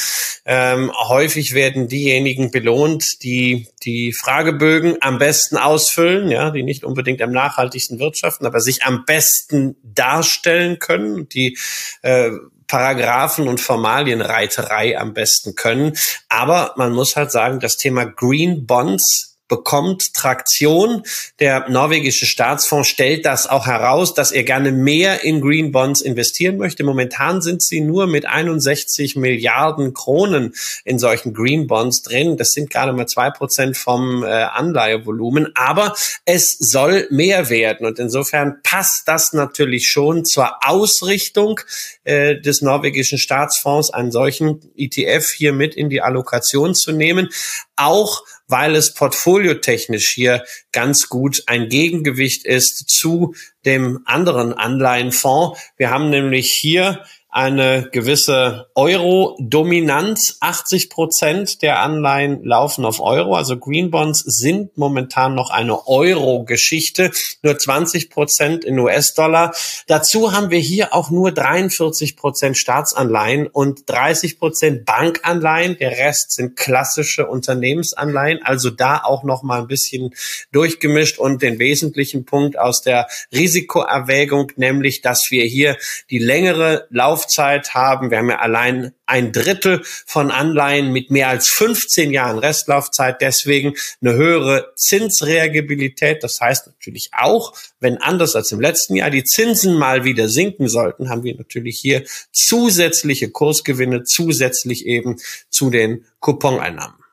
[0.44, 7.22] Ähm, häufig werden diejenigen belohnt, die die Fragebögen am besten ausfüllen, ja, die nicht unbedingt
[7.22, 11.58] am nachhaltigsten wirtschaften, aber sich am besten darstellen können, die
[12.02, 12.30] äh,
[12.66, 15.96] Paragraphen und Formalienreiterei am besten können.
[16.28, 21.02] Aber man muss halt sagen, das Thema Green Bonds bekommt Traktion.
[21.38, 26.56] Der norwegische Staatsfonds stellt das auch heraus, dass er gerne mehr in Green Bonds investieren
[26.56, 26.84] möchte.
[26.84, 32.36] Momentan sind sie nur mit 61 Milliarden Kronen in solchen Green Bonds drin.
[32.36, 35.52] Das sind gerade mal zwei Prozent vom äh, Anleihevolumen.
[35.54, 35.94] Aber
[36.24, 37.86] es soll mehr werden.
[37.86, 41.60] Und insofern passt das natürlich schon zur Ausrichtung
[42.04, 47.28] äh, des norwegischen Staatsfonds, einen solchen ETF hier mit in die Allokation zu nehmen.
[47.76, 53.34] Auch weil es portfoliotechnisch hier ganz gut ein Gegengewicht ist zu
[53.64, 55.60] dem anderen Anleihenfonds.
[55.76, 57.04] Wir haben nämlich hier
[57.36, 60.38] eine gewisse Euro-Dominanz.
[60.40, 63.34] 80 Prozent der Anleihen laufen auf Euro.
[63.34, 67.10] Also Green Bonds sind momentan noch eine Euro-Geschichte.
[67.42, 69.54] Nur 20 Prozent in US-Dollar.
[69.86, 75.76] Dazu haben wir hier auch nur 43 Prozent Staatsanleihen und 30 Prozent Bankanleihen.
[75.76, 78.40] Der Rest sind klassische Unternehmensanleihen.
[78.44, 80.14] Also da auch noch mal ein bisschen
[80.52, 85.76] durchgemischt und den wesentlichen Punkt aus der Risikoerwägung, nämlich, dass wir hier
[86.08, 88.10] die längere Lauf Laufzeit haben.
[88.10, 93.74] Wir haben ja allein ein Drittel von Anleihen mit mehr als 15 Jahren Restlaufzeit, deswegen
[94.00, 96.22] eine höhere Zinsreagibilität.
[96.22, 100.68] Das heißt natürlich auch, wenn anders als im letzten Jahr die Zinsen mal wieder sinken
[100.68, 105.16] sollten, haben wir natürlich hier zusätzliche Kursgewinne, zusätzlich eben
[105.50, 107.05] zu den Couponeinnahmen.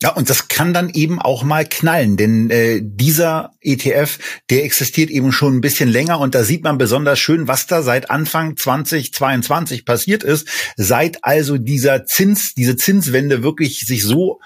[0.00, 5.10] Ja, und das kann dann eben auch mal knallen, denn äh, dieser ETF, der existiert
[5.10, 8.56] eben schon ein bisschen länger und da sieht man besonders schön, was da seit Anfang
[8.56, 10.46] 2022 passiert ist,
[10.76, 14.38] seit also dieser Zins, diese Zinswende wirklich sich so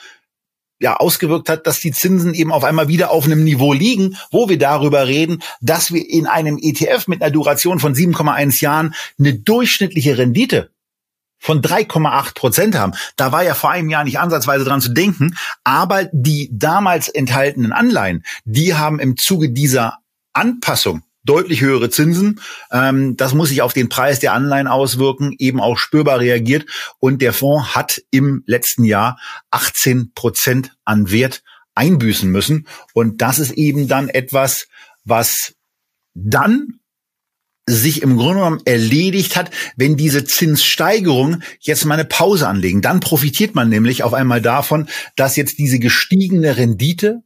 [0.80, 4.48] ja, ausgewirkt hat, dass die Zinsen eben auf einmal wieder auf einem Niveau liegen, wo
[4.48, 9.34] wir darüber reden, dass wir in einem ETF mit einer Duration von 7,1 Jahren eine
[9.34, 10.70] durchschnittliche Rendite
[11.42, 12.92] von 3,8 Prozent haben.
[13.16, 15.36] Da war ja vor einem Jahr nicht ansatzweise dran zu denken.
[15.64, 19.98] Aber die damals enthaltenen Anleihen, die haben im Zuge dieser
[20.32, 22.40] Anpassung deutlich höhere Zinsen.
[22.70, 26.66] Ähm, das muss sich auf den Preis der Anleihen auswirken, eben auch spürbar reagiert.
[27.00, 29.18] Und der Fonds hat im letzten Jahr
[29.50, 31.42] 18 Prozent an Wert
[31.74, 32.68] einbüßen müssen.
[32.94, 34.68] Und das ist eben dann etwas,
[35.04, 35.54] was
[36.14, 36.80] dann
[37.66, 42.82] sich im Grunde genommen erledigt hat, wenn diese Zinssteigerungen jetzt mal eine Pause anlegen.
[42.82, 47.22] Dann profitiert man nämlich auf einmal davon, dass jetzt diese gestiegene Rendite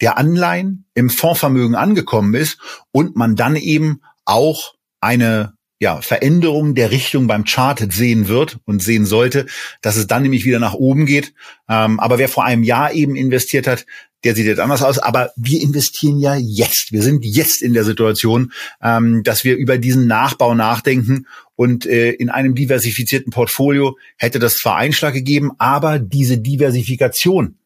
[0.00, 2.58] der Anleihen im Fondsvermögen angekommen ist
[2.92, 8.82] und man dann eben auch eine ja, Veränderung der Richtung beim Chart sehen wird und
[8.82, 9.46] sehen sollte,
[9.82, 11.34] dass es dann nämlich wieder nach oben geht.
[11.68, 13.84] Ähm, aber wer vor einem Jahr eben investiert hat,
[14.24, 14.98] der sieht jetzt anders aus.
[14.98, 16.92] Aber wir investieren ja jetzt.
[16.92, 18.52] Wir sind jetzt in der Situation,
[18.82, 21.26] ähm, dass wir über diesen Nachbau nachdenken.
[21.54, 27.56] Und äh, in einem diversifizierten Portfolio hätte das zwar Einschlag gegeben, aber diese Diversifikation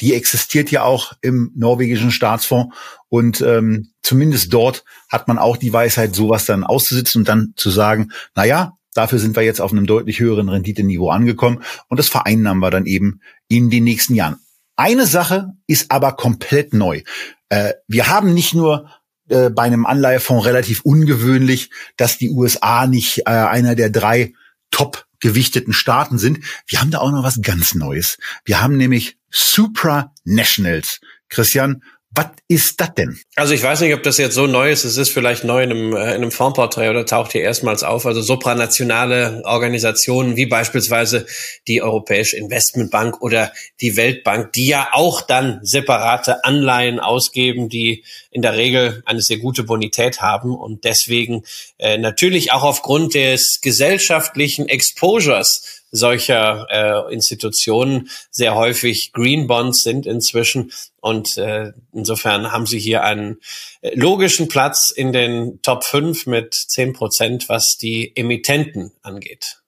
[0.00, 2.74] die existiert ja auch im norwegischen Staatsfonds
[3.08, 7.70] und ähm, zumindest dort hat man auch die Weisheit, sowas dann auszusitzen und dann zu
[7.70, 12.08] sagen, na ja, dafür sind wir jetzt auf einem deutlich höheren Renditeniveau angekommen und das
[12.08, 14.36] vereinnahmen wir dann eben in den nächsten Jahren.
[14.76, 17.02] Eine Sache ist aber komplett neu.
[17.48, 18.90] Äh, wir haben nicht nur
[19.28, 24.34] äh, bei einem Anleihefonds relativ ungewöhnlich, dass die USA nicht äh, einer der drei
[24.70, 26.40] Top gewichteten Staaten sind.
[26.66, 28.18] Wir haben da auch noch was ganz Neues.
[28.44, 31.00] Wir haben nämlich Supranationals.
[31.28, 31.82] Christian,
[32.16, 33.18] was ist das denn?
[33.34, 34.84] Also ich weiß nicht, ob das jetzt so neu ist.
[34.84, 38.06] Es ist vielleicht neu in einem, äh, in einem Fondsporträt oder taucht hier erstmals auf.
[38.06, 41.26] Also supranationale Organisationen wie beispielsweise
[41.68, 48.40] die Europäische Investmentbank oder die Weltbank, die ja auch dann separate Anleihen ausgeben, die in
[48.40, 51.42] der Regel eine sehr gute Bonität haben und deswegen
[51.76, 56.66] äh, natürlich auch aufgrund des gesellschaftlichen Exposures solcher
[57.08, 60.72] äh, Institutionen sehr häufig Green Bonds sind inzwischen.
[61.00, 63.38] Und äh, insofern haben sie hier einen
[63.80, 69.62] äh, logischen Platz in den Top 5 mit 10 Prozent, was die Emittenten angeht.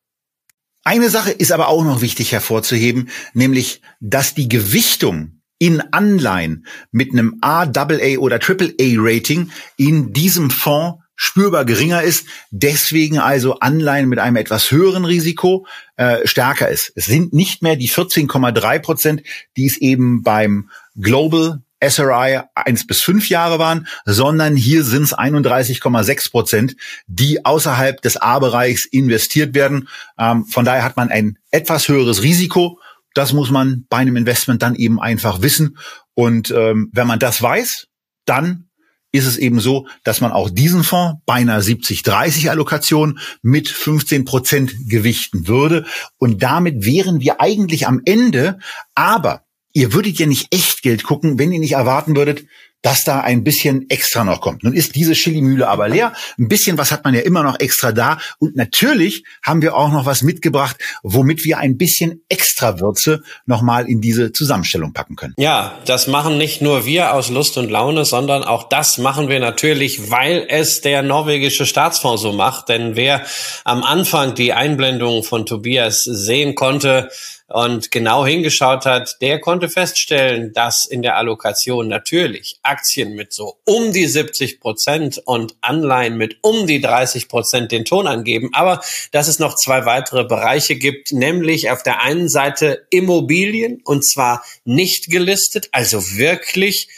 [0.85, 7.13] Eine Sache ist aber auch noch wichtig hervorzuheben, nämlich, dass die Gewichtung in Anleihen mit
[7.13, 14.21] einem AAA oder AAA Rating in diesem Fonds spürbar geringer ist, deswegen also Anleihen mit
[14.21, 15.67] einem etwas höheren Risiko
[15.97, 16.93] äh, stärker ist.
[16.95, 19.23] Es sind nicht mehr die 14,3 Prozent,
[19.57, 25.15] die es eben beim Global SRI eins bis fünf Jahre waren, sondern hier sind es
[25.15, 26.77] 31,6 Prozent,
[27.09, 29.89] die außerhalb des A-Bereichs investiert werden.
[30.19, 32.79] Ähm, von daher hat man ein etwas höheres Risiko.
[33.15, 35.79] Das muss man bei einem Investment dann eben einfach wissen.
[36.15, 37.89] Und ähm, wenn man das weiß,
[38.25, 38.68] dann
[39.13, 44.25] ist es eben so, dass man auch diesen Fonds bei einer 70-30 Allokation mit 15
[44.25, 45.87] Prozent gewichten würde.
[46.19, 48.59] Und damit wären wir eigentlich am Ende.
[48.95, 52.45] Aber ihr würdet ja nicht echt Geld gucken, wenn ihr nicht erwarten würdet,
[52.83, 54.63] dass da ein bisschen extra noch kommt.
[54.63, 56.13] Nun ist diese Chili-Mühle aber leer.
[56.39, 58.19] Ein bisschen was hat man ja immer noch extra da.
[58.39, 63.89] Und natürlich haben wir auch noch was mitgebracht, womit wir ein bisschen extra Würze nochmal
[63.89, 65.35] in diese Zusammenstellung packen können.
[65.39, 69.41] Ja, das machen nicht nur wir aus Lust und Laune, sondern auch das machen wir
[69.41, 72.69] natürlich, weil es der norwegische Staatsfonds so macht.
[72.69, 73.23] Denn wer
[73.65, 77.11] am Anfang die Einblendung von Tobias sehen konnte,
[77.49, 83.59] und genau hingeschaut hat, der konnte feststellen, dass in der Allokation natürlich Aktien mit so
[83.65, 88.83] um die 70 Prozent und Anleihen mit um die 30 Prozent den Ton angeben, aber
[89.13, 94.45] dass es noch zwei weitere Bereiche gibt, nämlich auf der einen Seite Immobilien und zwar
[94.65, 96.89] nicht gelistet, also wirklich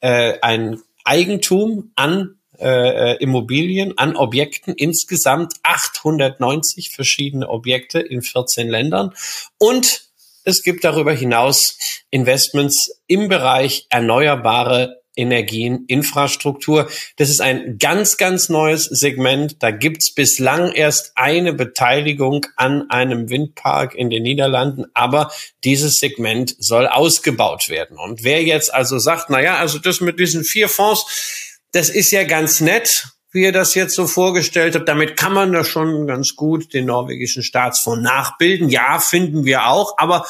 [0.00, 9.14] äh, ein Eigentum an äh, Immobilien an Objekten, insgesamt 890 verschiedene Objekte in 14 Ländern.
[9.58, 10.08] Und
[10.44, 11.78] es gibt darüber hinaus
[12.10, 16.88] Investments im Bereich erneuerbare Energien, Infrastruktur.
[17.16, 19.62] Das ist ein ganz, ganz neues Segment.
[19.62, 25.32] Da gibt's bislang erst eine Beteiligung an einem Windpark in den Niederlanden, aber
[25.64, 27.98] dieses Segment soll ausgebaut werden.
[27.98, 32.10] Und wer jetzt also sagt, na ja, also das mit diesen vier Fonds, das ist
[32.10, 34.88] ja ganz nett, wie ihr das jetzt so vorgestellt habt.
[34.88, 38.68] Damit kann man da schon ganz gut den norwegischen Staatsfonds nachbilden.
[38.68, 40.26] Ja, finden wir auch, aber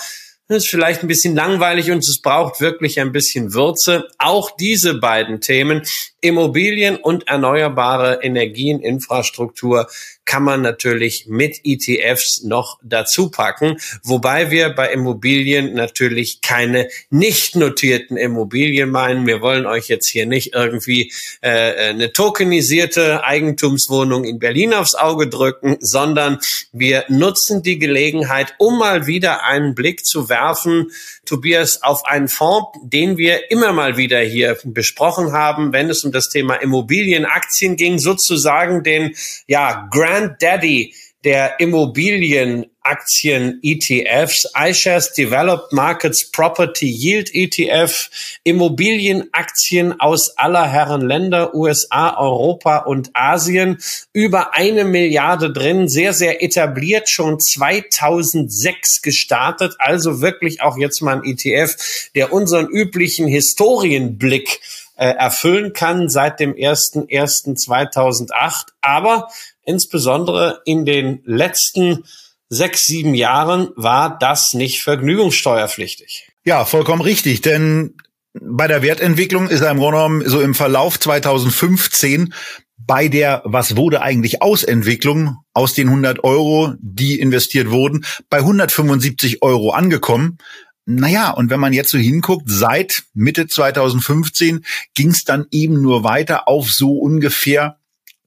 [0.49, 4.09] das ist vielleicht ein bisschen langweilig und es braucht wirklich ein bisschen Würze.
[4.18, 5.82] Auch diese beiden Themen,
[6.20, 9.88] Immobilien und erneuerbare Energieninfrastruktur,
[10.28, 17.56] kann man natürlich mit ETFs noch dazu packen, wobei wir bei Immobilien natürlich keine nicht
[17.56, 19.26] notierten Immobilien meinen.
[19.26, 21.10] Wir wollen euch jetzt hier nicht irgendwie
[21.40, 26.38] äh, eine tokenisierte Eigentumswohnung in Berlin aufs Auge drücken, sondern
[26.72, 30.90] wir nutzen die Gelegenheit, um mal wieder einen Blick zu werfen,
[31.29, 36.12] Tobias, auf einen Fonds, den wir immer mal wieder hier besprochen haben, wenn es um
[36.12, 39.14] das Thema Immobilienaktien ging, sozusagen den
[39.47, 48.08] ja Granddaddy der Immobilienaktien ETFs, iShares Developed Markets Property Yield ETF,
[48.44, 53.78] Immobilienaktien aus aller Herren Länder, USA, Europa und Asien,
[54.12, 61.16] über eine Milliarde drin, sehr, sehr etabliert, schon 2006 gestartet, also wirklich auch jetzt mal
[61.16, 64.60] ein ETF, der unseren üblichen Historienblick
[64.98, 68.66] äh, erfüllen kann seit dem 01.01.2008.
[68.80, 69.28] Aber
[69.68, 72.04] insbesondere in den letzten
[72.48, 76.30] sechs, sieben Jahren war das nicht vergnügungssteuerpflichtig.
[76.44, 77.94] Ja, vollkommen richtig, denn
[78.40, 82.32] bei der Wertentwicklung ist er im Grunde genommen so im Verlauf 2015
[82.78, 89.42] bei der Was wurde eigentlich Ausentwicklung aus den 100 Euro, die investiert wurden, bei 175
[89.42, 90.38] Euro angekommen.
[90.86, 94.64] Naja, und wenn man jetzt so hinguckt, seit Mitte 2015
[94.94, 97.78] ging es dann eben nur weiter auf so ungefähr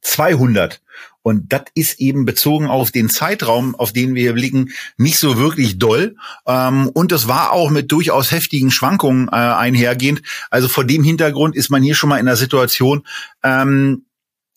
[0.01, 0.81] 200.
[1.23, 5.77] Und das ist eben bezogen auf den Zeitraum, auf den wir blicken, nicht so wirklich
[5.77, 6.15] doll.
[6.47, 10.21] Ähm, und das war auch mit durchaus heftigen Schwankungen äh, einhergehend.
[10.49, 13.05] Also vor dem Hintergrund ist man hier schon mal in der Situation,
[13.43, 14.05] ähm,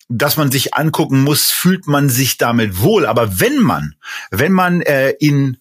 [0.07, 3.05] dass man sich angucken muss, fühlt man sich damit wohl.
[3.05, 3.95] Aber wenn man,
[4.31, 5.57] wenn man äh, in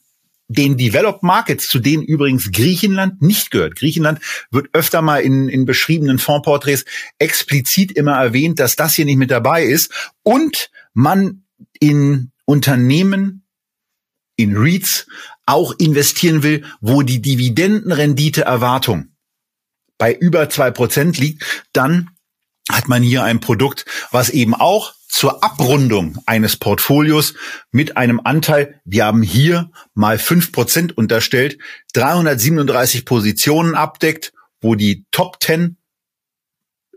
[0.48, 3.76] den Developed Markets, zu denen übrigens Griechenland nicht gehört.
[3.76, 6.84] Griechenland wird öfter mal in, in beschriebenen Fondsporträts
[7.18, 10.12] explizit immer erwähnt, dass das hier nicht mit dabei ist.
[10.22, 11.44] Und man
[11.78, 13.46] in Unternehmen,
[14.36, 15.06] in REITs
[15.46, 19.14] auch investieren will, wo die Dividendenrendite-Erwartung
[19.98, 22.10] bei über zwei Prozent liegt, dann
[22.70, 27.34] hat man hier ein Produkt, was eben auch zur Abrundung eines Portfolios
[27.70, 31.58] mit einem Anteil, wir haben hier mal fünf Prozent unterstellt,
[31.92, 35.76] 337 Positionen abdeckt, wo die Top 10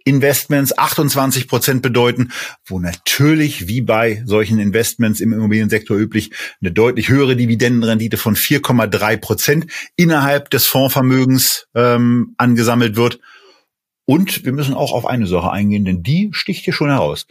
[0.08, 2.32] Investments 28 Prozent bedeuten,
[2.66, 6.32] wo natürlich wie bei solchen Investments im Immobiliensektor üblich
[6.62, 13.20] eine deutlich höhere Dividendenrendite von 4,3 Prozent innerhalb des Fondsvermögens ähm, angesammelt wird.
[14.06, 17.28] Und wir müssen auch auf eine Sache eingehen, denn die sticht hier schon heraus.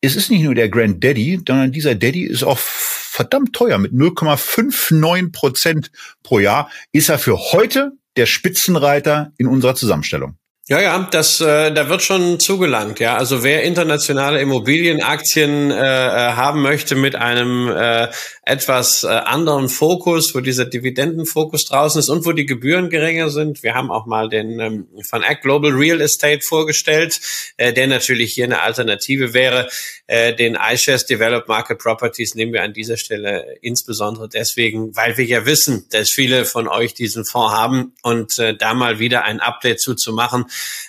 [0.00, 3.78] Es ist nicht nur der Grand Daddy, sondern dieser Daddy ist auch verdammt teuer.
[3.78, 5.90] Mit 0,59 Prozent
[6.22, 10.36] pro Jahr ist er für heute der Spitzenreiter in unserer Zusammenstellung.
[10.68, 13.16] Ja, ja, das, äh, da wird schon zugelangt, ja.
[13.16, 18.08] Also wer internationale Immobilienaktien äh, äh, haben möchte mit einem äh,
[18.44, 23.62] etwas äh, anderen Fokus, wo dieser Dividendenfokus draußen ist und wo die Gebühren geringer sind.
[23.62, 27.20] Wir haben auch mal den ähm, von Act Global Real Estate vorgestellt,
[27.56, 29.68] äh, der natürlich hier eine Alternative wäre.
[30.08, 35.24] Äh, den iShares Developed Market Properties nehmen wir an dieser Stelle insbesondere deswegen, weil wir
[35.24, 39.38] ja wissen, dass viele von euch diesen Fonds haben und äh, da mal wieder ein
[39.38, 40.46] Update zuzumachen,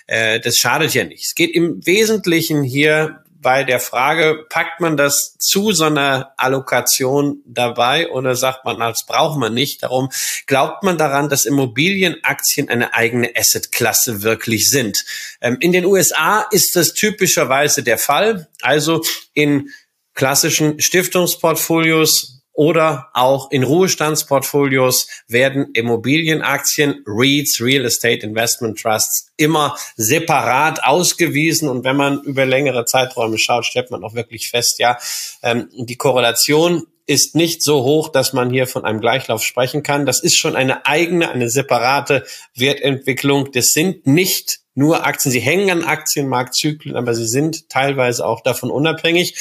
[0.08, 1.24] äh, das schadet ja nicht.
[1.26, 7.42] Es geht im Wesentlichen hier bei der Frage, packt man das zu so einer Allokation
[7.46, 9.84] dabei oder sagt man, das braucht man nicht?
[9.84, 10.08] Darum
[10.46, 15.04] glaubt man daran, dass Immobilienaktien eine eigene Assetklasse wirklich sind.
[15.40, 18.48] Ähm, in den USA ist das typischerweise der Fall.
[18.62, 19.68] Also in
[20.14, 30.84] klassischen Stiftungsportfolios oder auch in Ruhestandsportfolios werden Immobilienaktien, REITs, Real Estate Investment Trusts immer separat
[30.84, 31.68] ausgewiesen.
[31.68, 34.98] Und wenn man über längere Zeiträume schaut, stellt man auch wirklich fest, ja,
[35.42, 40.06] ähm, die Korrelation ist nicht so hoch, dass man hier von einem Gleichlauf sprechen kann.
[40.06, 42.24] Das ist schon eine eigene, eine separate
[42.54, 43.52] Wertentwicklung.
[43.52, 45.32] Das sind nicht nur Aktien.
[45.32, 49.34] Sie hängen an Aktienmarktzyklen, aber sie sind teilweise auch davon unabhängig.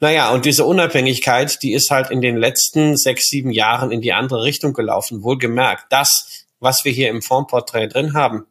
[0.00, 4.12] Naja, und diese Unabhängigkeit, die ist halt in den letzten sechs, sieben Jahren in die
[4.12, 5.24] andere Richtung gelaufen.
[5.24, 8.46] Wohlgemerkt, das, was wir hier im Fondsporträt drin haben,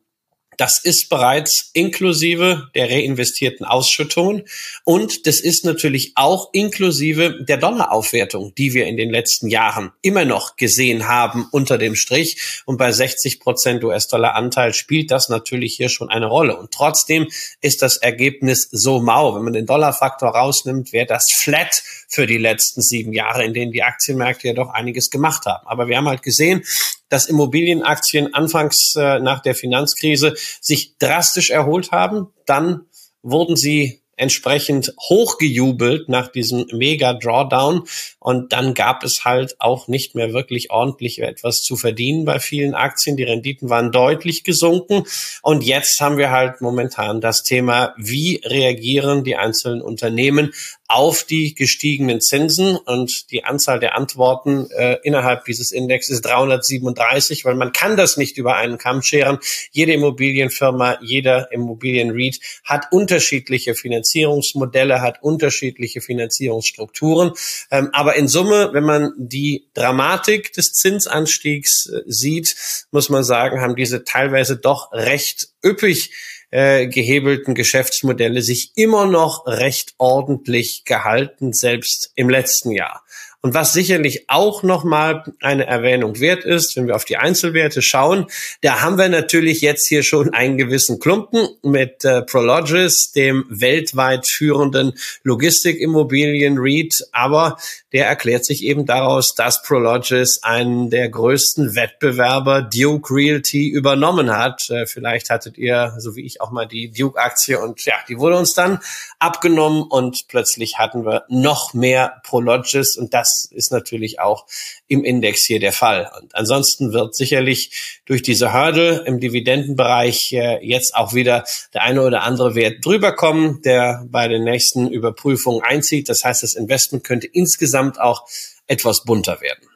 [0.57, 4.43] das ist bereits inklusive der reinvestierten Ausschüttungen
[4.83, 10.25] und das ist natürlich auch inklusive der Dollaraufwertung, die wir in den letzten Jahren immer
[10.25, 12.61] noch gesehen haben unter dem Strich.
[12.65, 16.57] Und bei 60 Prozent US-Dollar-Anteil spielt das natürlich hier schon eine Rolle.
[16.57, 17.27] Und trotzdem
[17.61, 19.35] ist das Ergebnis so mau.
[19.35, 23.71] Wenn man den Dollarfaktor rausnimmt, wäre das flat für die letzten sieben Jahre, in denen
[23.71, 25.67] die Aktienmärkte ja doch einiges gemacht haben.
[25.67, 26.63] Aber wir haben halt gesehen,
[27.09, 32.27] dass Immobilienaktien anfangs äh, nach der Finanzkrise sich drastisch erholt haben.
[32.45, 32.85] Dann
[33.21, 37.83] wurden sie entsprechend hochgejubelt nach diesem mega Drawdown
[38.19, 42.73] und dann gab es halt auch nicht mehr wirklich ordentlich etwas zu verdienen bei vielen
[42.73, 43.15] Aktien.
[43.15, 45.03] Die Renditen waren deutlich gesunken
[45.43, 50.51] und jetzt haben wir halt momentan das Thema, wie reagieren die einzelnen Unternehmen
[50.87, 57.43] auf die gestiegenen Zinsen und die Anzahl der Antworten äh, innerhalb dieses Index ist 337,
[57.43, 59.39] weil man kann das nicht über einen Kamm scheren.
[59.71, 67.33] Jede Immobilienfirma, jeder Immobilienread hat unterschiedliche Finanzierungsmodelle, hat unterschiedliche Finanzierungsstrukturen.
[67.69, 72.55] Ähm, aber in Summe, wenn man die Dramatik des Zinsanstiegs äh, sieht,
[72.91, 76.11] muss man sagen, haben diese teilweise doch recht üppig
[76.51, 83.03] äh, gehebelten Geschäftsmodelle sich immer noch recht ordentlich gehalten, selbst im letzten Jahr.
[83.41, 88.25] Und was sicherlich auch nochmal eine Erwähnung wert ist, wenn wir auf die Einzelwerte schauen,
[88.61, 94.27] da haben wir natürlich jetzt hier schon einen gewissen Klumpen mit äh, Prologis, dem weltweit
[94.27, 94.93] führenden
[95.23, 97.09] Logistikimmobilien-REIT.
[97.11, 97.57] Aber
[97.97, 104.69] der erklärt sich eben daraus, dass Prologis einen der größten Wettbewerber Duke Realty übernommen hat.
[104.69, 108.37] Äh, vielleicht hattet ihr, so wie ich, auch mal die Duke-Aktie und ja, die wurde
[108.37, 108.81] uns dann
[109.17, 114.45] abgenommen und plötzlich hatten wir noch mehr Prologis und das ist natürlich auch
[114.87, 116.09] im Index hier der Fall.
[116.19, 122.03] Und ansonsten wird sicherlich durch diese Hürde im Dividendenbereich äh, jetzt auch wieder der eine
[122.03, 126.09] oder andere Wert drüber kommen, der bei den nächsten Überprüfungen einzieht.
[126.09, 128.25] Das heißt, das Investment könnte insgesamt auch
[128.67, 129.67] etwas bunter werden.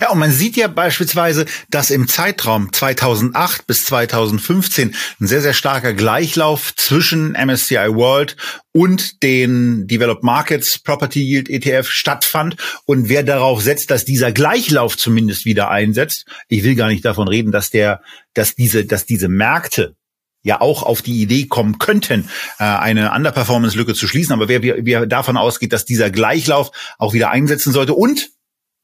[0.00, 5.54] Ja, und man sieht ja beispielsweise, dass im Zeitraum 2008 bis 2015 ein sehr, sehr
[5.54, 8.36] starker Gleichlauf zwischen MSCI World
[8.70, 12.56] und den Developed Markets Property Yield ETF stattfand.
[12.84, 17.26] Und wer darauf setzt, dass dieser Gleichlauf zumindest wieder einsetzt, ich will gar nicht davon
[17.26, 18.02] reden, dass der,
[18.34, 19.96] dass diese, dass diese Märkte
[20.44, 22.28] ja auch auf die Idee kommen könnten,
[22.58, 24.32] äh, eine Underperformance-Lücke zu schließen.
[24.32, 28.30] Aber wer, wer davon ausgeht, dass dieser Gleichlauf auch wieder einsetzen sollte und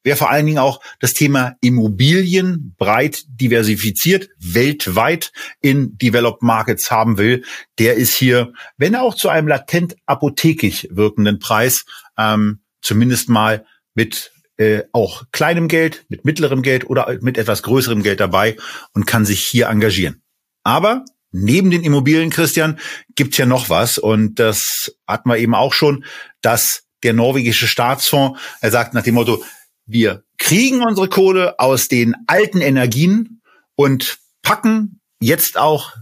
[0.05, 7.19] wer vor allen Dingen auch das Thema Immobilien breit diversifiziert, weltweit in Developed Markets haben
[7.19, 7.45] will,
[7.79, 11.85] der ist hier, wenn auch zu einem latent apothekisch wirkenden Preis,
[12.17, 18.03] ähm, zumindest mal mit äh, auch kleinem Geld, mit mittlerem Geld oder mit etwas größerem
[18.03, 18.57] Geld dabei
[18.93, 20.23] und kann sich hier engagieren.
[20.65, 22.79] Aber neben den Immobilien, Christian,
[23.15, 26.05] gibt's ja noch was und das hatten wir eben auch schon,
[26.41, 29.45] dass der norwegische Staatsfonds, er sagt nach dem Motto,
[29.89, 33.41] wir kriegen unsere Kohle aus den alten Energien
[33.75, 35.93] und packen jetzt auch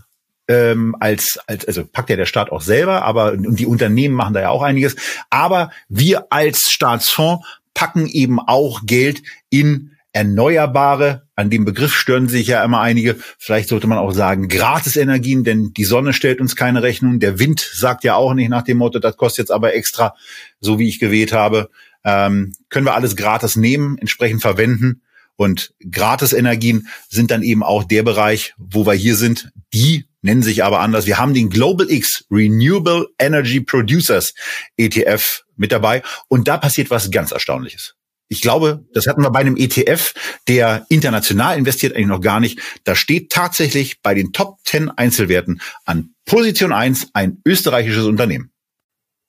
[0.48, 4.34] ähm, als, als, also packt ja der Staat auch selber, aber und die Unternehmen machen
[4.34, 4.96] da ja auch einiges.
[5.30, 12.46] Aber wir als Staatsfonds packen eben auch Geld in erneuerbare, an dem Begriff stören sich
[12.46, 16.82] ja immer einige, vielleicht sollte man auch sagen Gratisenergien, denn die Sonne stellt uns keine
[16.82, 20.14] Rechnung, der Wind sagt ja auch nicht nach dem Motto, das kostet jetzt aber extra,
[20.58, 21.68] so wie ich gewählt habe
[22.06, 25.02] ähm, können wir alles gratis nehmen, entsprechend verwenden.
[25.34, 29.50] Und Gratis-Energien sind dann eben auch der Bereich, wo wir hier sind.
[29.74, 31.04] Die nennen sich aber anders.
[31.04, 34.32] Wir haben den Global X Renewable Energy Producers
[34.78, 36.02] ETF mit dabei.
[36.28, 37.96] Und da passiert was ganz Erstaunliches.
[38.28, 40.14] Ich glaube, das hatten wir bei einem ETF,
[40.48, 42.58] der international investiert, eigentlich noch gar nicht.
[42.84, 48.50] Da steht tatsächlich bei den Top 10 Einzelwerten an Position 1 ein österreichisches Unternehmen.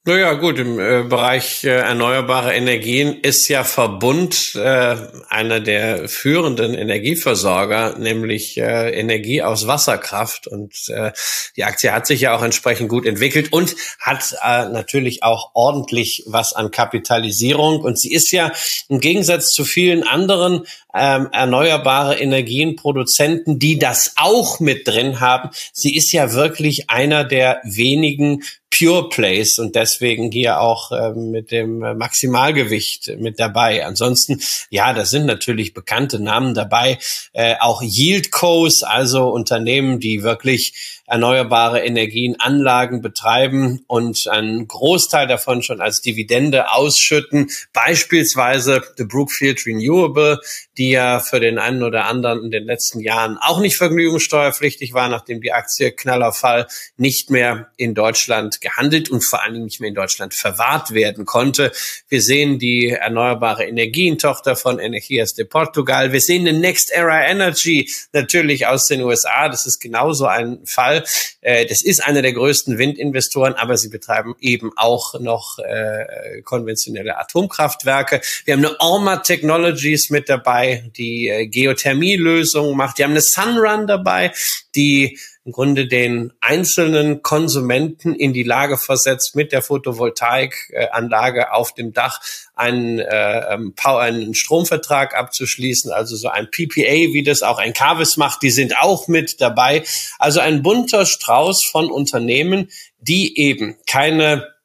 [0.07, 4.95] Naja, gut, im äh, Bereich äh, erneuerbare Energien ist ja Verbund äh,
[5.27, 10.47] einer der führenden Energieversorger, nämlich äh, Energie aus Wasserkraft.
[10.47, 11.11] Und äh,
[11.57, 16.23] die Aktie hat sich ja auch entsprechend gut entwickelt und hat äh, natürlich auch ordentlich
[16.25, 17.81] was an Kapitalisierung.
[17.81, 18.53] Und sie ist ja
[18.87, 20.65] im Gegensatz zu vielen anderen
[20.97, 27.61] ähm, erneuerbare Energienproduzenten, die das auch mit drin haben, sie ist ja wirklich einer der
[27.63, 33.85] wenigen Pure Plays und deswegen hier auch äh, mit dem Maximalgewicht mit dabei.
[33.85, 36.99] Ansonsten, ja, da sind natürlich bekannte Namen dabei,
[37.33, 45.79] äh, auch Yieldcos, also Unternehmen, die wirklich erneuerbare Energienanlagen betreiben und einen Großteil davon schon
[45.79, 47.49] als Dividende ausschütten.
[47.71, 50.39] Beispielsweise The Brookfield Renewable,
[50.77, 55.07] die ja für den einen oder anderen in den letzten Jahren auch nicht vergnügungssteuerpflichtig war,
[55.07, 59.89] nachdem die Aktie Knallerfall nicht mehr in Deutschland gehandelt und vor allen Dingen nicht mehr
[59.89, 61.71] in Deutschland verwahrt werden konnte.
[62.09, 66.11] Wir sehen die erneuerbare Energientochter von Energias de Portugal.
[66.11, 69.47] Wir sehen den Next Era Energy natürlich aus den USA.
[69.47, 70.96] Das ist genauso ein Fall
[71.41, 77.17] äh, das ist einer der größten Windinvestoren, aber sie betreiben eben auch noch äh, konventionelle
[77.17, 78.21] Atomkraftwerke.
[78.45, 82.97] Wir haben eine Orma Technologies mit dabei, die äh, Geothermielösungen macht.
[82.97, 84.33] Wir haben eine Sunrun dabei,
[84.75, 91.93] die im Grunde den einzelnen Konsumenten in die Lage versetzt, mit der Photovoltaikanlage auf dem
[91.93, 92.19] Dach
[92.53, 98.17] einen, äh, ähm, einen Stromvertrag abzuschließen, also so ein PPA, wie das auch ein Carvis
[98.17, 99.85] macht, die sind auch mit dabei.
[100.19, 102.69] Also ein bunter Strauß von Unternehmen,
[102.99, 104.56] die eben keine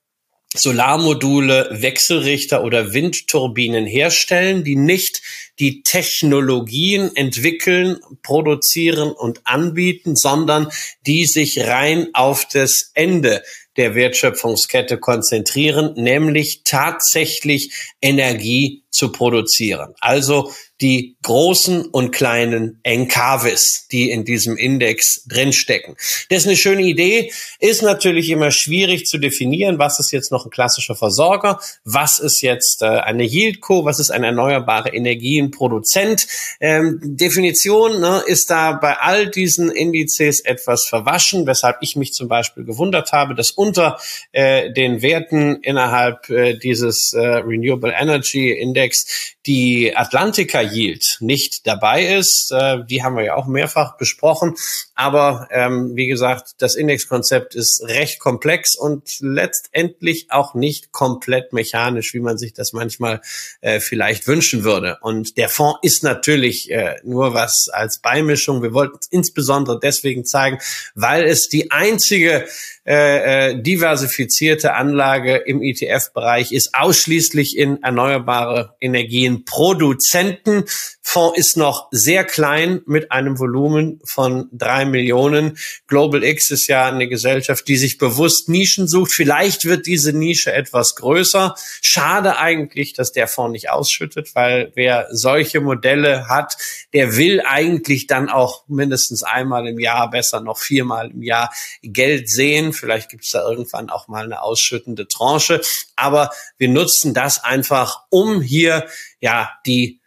[0.54, 5.22] Solarmodule, Wechselrichter oder Windturbinen herstellen, die nicht
[5.58, 10.68] die Technologien entwickeln, produzieren und anbieten, sondern
[11.06, 13.42] die sich rein auf das Ende
[13.76, 17.72] der Wertschöpfungskette konzentrieren, nämlich tatsächlich
[18.02, 19.94] Energie zu produzieren.
[20.00, 25.94] Also die großen und kleinen Enkavis, die in diesem Index drinstecken.
[26.28, 30.44] Das ist eine schöne Idee, ist natürlich immer schwierig zu definieren, was ist jetzt noch
[30.44, 36.26] ein klassischer Versorger, was ist jetzt äh, eine Yieldco, was ist ein erneuerbare Energienproduzent.
[36.60, 42.26] Ähm, Definition ne, ist da bei all diesen Indizes etwas verwaschen, weshalb ich mich zum
[42.26, 44.00] Beispiel gewundert habe, dass unter
[44.32, 52.06] äh, den Werten innerhalb äh, dieses äh, Renewable Energy Index die Atlantica Yield nicht dabei
[52.06, 52.52] ist.
[52.52, 54.54] Äh, die haben wir ja auch mehrfach besprochen.
[54.94, 62.14] Aber ähm, wie gesagt, das Indexkonzept ist recht komplex und letztendlich auch nicht komplett mechanisch,
[62.14, 63.20] wie man sich das manchmal
[63.60, 64.98] äh, vielleicht wünschen würde.
[65.00, 68.62] Und der Fonds ist natürlich äh, nur was als Beimischung.
[68.62, 70.58] Wir wollten es insbesondere deswegen zeigen,
[70.94, 72.46] weil es die einzige
[72.84, 80.61] äh, äh, diversifizierte Anlage im ETF-Bereich ist ausschließlich in erneuerbare Energien Produzenten.
[81.02, 85.58] Fonds ist noch sehr klein mit einem Volumen von drei Millionen.
[85.86, 89.12] Global X ist ja eine Gesellschaft, die sich bewusst Nischen sucht.
[89.12, 91.54] Vielleicht wird diese Nische etwas größer.
[91.82, 96.56] Schade eigentlich, dass der Fonds nicht ausschüttet, weil wer solche Modelle hat,
[96.92, 101.52] der will eigentlich dann auch mindestens einmal im Jahr, besser noch viermal im Jahr
[101.82, 102.72] Geld sehen.
[102.72, 105.60] Vielleicht gibt es da irgendwann auch mal eine ausschüttende Tranche.
[105.96, 108.86] Aber wir nutzen das einfach, um hier
[109.20, 110.01] ja die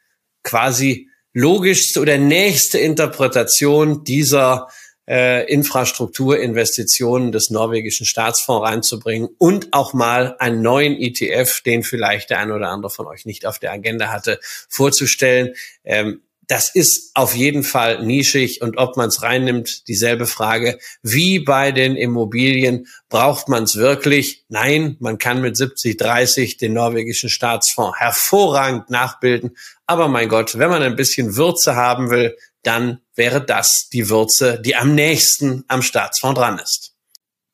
[0.46, 4.70] quasi logischste oder nächste Interpretation dieser
[5.08, 12.40] äh, Infrastrukturinvestitionen des norwegischen Staatsfonds reinzubringen und auch mal einen neuen ETF, den vielleicht der
[12.40, 14.40] ein oder andere von euch nicht auf der Agenda hatte,
[14.70, 15.54] vorzustellen.
[15.84, 20.80] Ähm, das ist auf jeden Fall nischig und ob man es reinnimmt, dieselbe Frage.
[21.02, 24.46] Wie bei den Immobilien, braucht man es wirklich?
[24.50, 29.58] Nein, man kann mit 70, 30 den norwegischen Staatsfonds hervorragend nachbilden.
[29.86, 34.60] Aber mein Gott, wenn man ein bisschen Würze haben will, dann wäre das die Würze,
[34.60, 36.95] die am nächsten am Staatsfonds dran ist.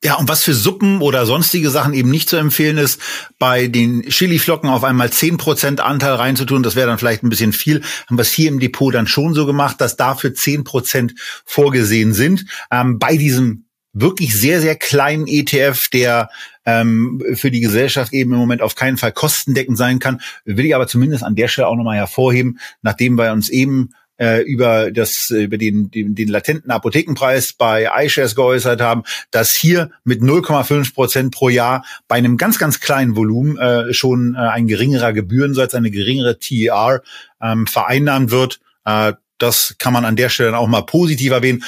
[0.04, 3.00] Ja, und was für Suppen oder sonstige Sachen eben nicht zu empfehlen ist,
[3.38, 7.52] bei den Chiliflocken auf einmal zehn Prozent Anteil reinzutun, das wäre dann vielleicht ein bisschen
[7.52, 11.14] viel, haben wir es hier im Depot dann schon so gemacht, dass dafür zehn Prozent
[11.44, 12.46] vorgesehen sind.
[12.72, 16.30] Ähm, bei diesem wirklich sehr, sehr kleinen ETF, der
[16.64, 20.74] ähm, für die Gesellschaft eben im Moment auf keinen Fall kostendeckend sein kann, will ich
[20.74, 25.30] aber zumindest an der Stelle auch nochmal hervorheben, nachdem wir uns eben äh, über das
[25.30, 31.34] über den, den den latenten Apothekenpreis bei iShares geäußert haben, dass hier mit 0,5 Prozent
[31.34, 35.90] pro Jahr bei einem ganz ganz kleinen Volumen äh, schon äh, ein geringerer Gebührensatz, eine
[35.90, 37.02] geringere TER
[37.40, 38.60] ähm, vereinnahmt wird.
[38.84, 41.64] Äh, das kann man an der Stelle auch mal positiv erwähnen.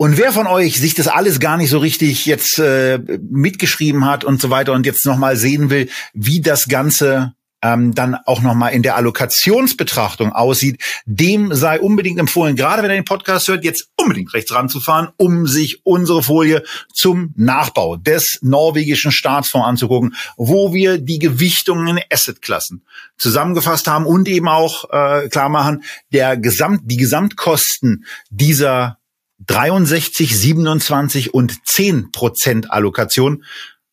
[0.00, 4.24] Und wer von euch sich das alles gar nicht so richtig jetzt äh, mitgeschrieben hat
[4.24, 8.72] und so weiter und jetzt nochmal sehen will, wie das Ganze ähm, dann auch nochmal
[8.72, 13.88] in der Allokationsbetrachtung aussieht, dem sei unbedingt empfohlen, gerade wenn er den Podcast hört, jetzt
[13.96, 16.62] unbedingt rechts ranzufahren, um sich unsere Folie
[16.92, 22.84] zum Nachbau des norwegischen Staatsfonds anzugucken, wo wir die Gewichtungen in Assetklassen
[23.16, 25.82] zusammengefasst haben und eben auch äh, klar machen,
[26.12, 28.98] der Gesamt, die Gesamtkosten dieser
[29.46, 33.44] 63, 27 und 10 Prozent Allokation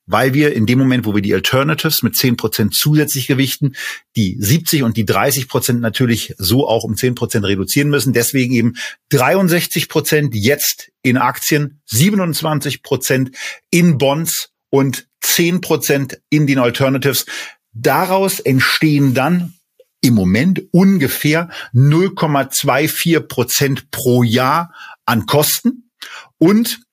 [0.05, 3.75] weil wir in dem Moment, wo wir die Alternatives mit 10 Prozent zusätzlich gewichten,
[4.15, 8.13] die 70 und die 30 Prozent natürlich so auch um 10 Prozent reduzieren müssen.
[8.13, 8.73] Deswegen eben
[9.09, 13.31] 63 Prozent jetzt in Aktien, 27 Prozent
[13.71, 17.25] in Bonds und 10 Prozent in den Alternatives.
[17.73, 19.53] Daraus entstehen dann
[20.01, 24.73] im Moment ungefähr 0,24 Prozent pro Jahr
[25.05, 25.89] an Kosten.
[26.37, 26.84] Und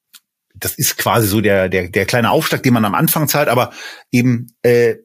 [0.62, 3.72] das ist quasi so der, der, der kleine Aufschlag, den man am Anfang zahlt, aber
[4.10, 4.96] eben äh,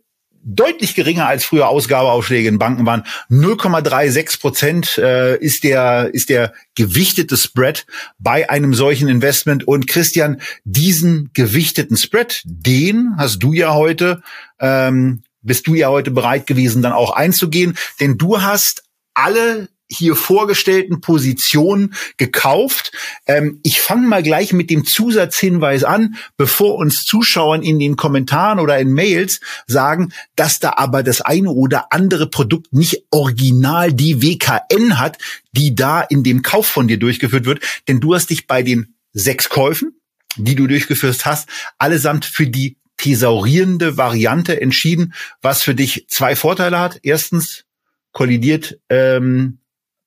[0.44, 3.04] deutlich geringer als früher Ausgabeaufschläge in Banken waren.
[3.30, 7.86] 0,36 Prozent äh, ist der ist der gewichtete Spread
[8.18, 9.68] bei einem solchen Investment.
[9.68, 14.22] Und Christian, diesen gewichteten Spread, den hast du ja heute
[14.60, 20.16] ähm, bist du ja heute bereit gewesen, dann auch einzugehen, denn du hast alle hier
[20.16, 22.92] vorgestellten Positionen gekauft.
[23.26, 28.60] Ähm, ich fange mal gleich mit dem Zusatzhinweis an, bevor uns Zuschauern in den Kommentaren
[28.60, 34.22] oder in Mails sagen, dass da aber das eine oder andere Produkt nicht original die
[34.22, 35.18] WKN hat,
[35.54, 37.62] die da in dem Kauf von dir durchgeführt wird.
[37.88, 40.00] Denn du hast dich bei den sechs Käufen,
[40.36, 46.80] die du durchgeführt hast, allesamt für die thesaurierende Variante entschieden, was für dich zwei Vorteile
[46.80, 47.00] hat.
[47.04, 47.66] Erstens
[48.12, 49.60] kollidiert ähm,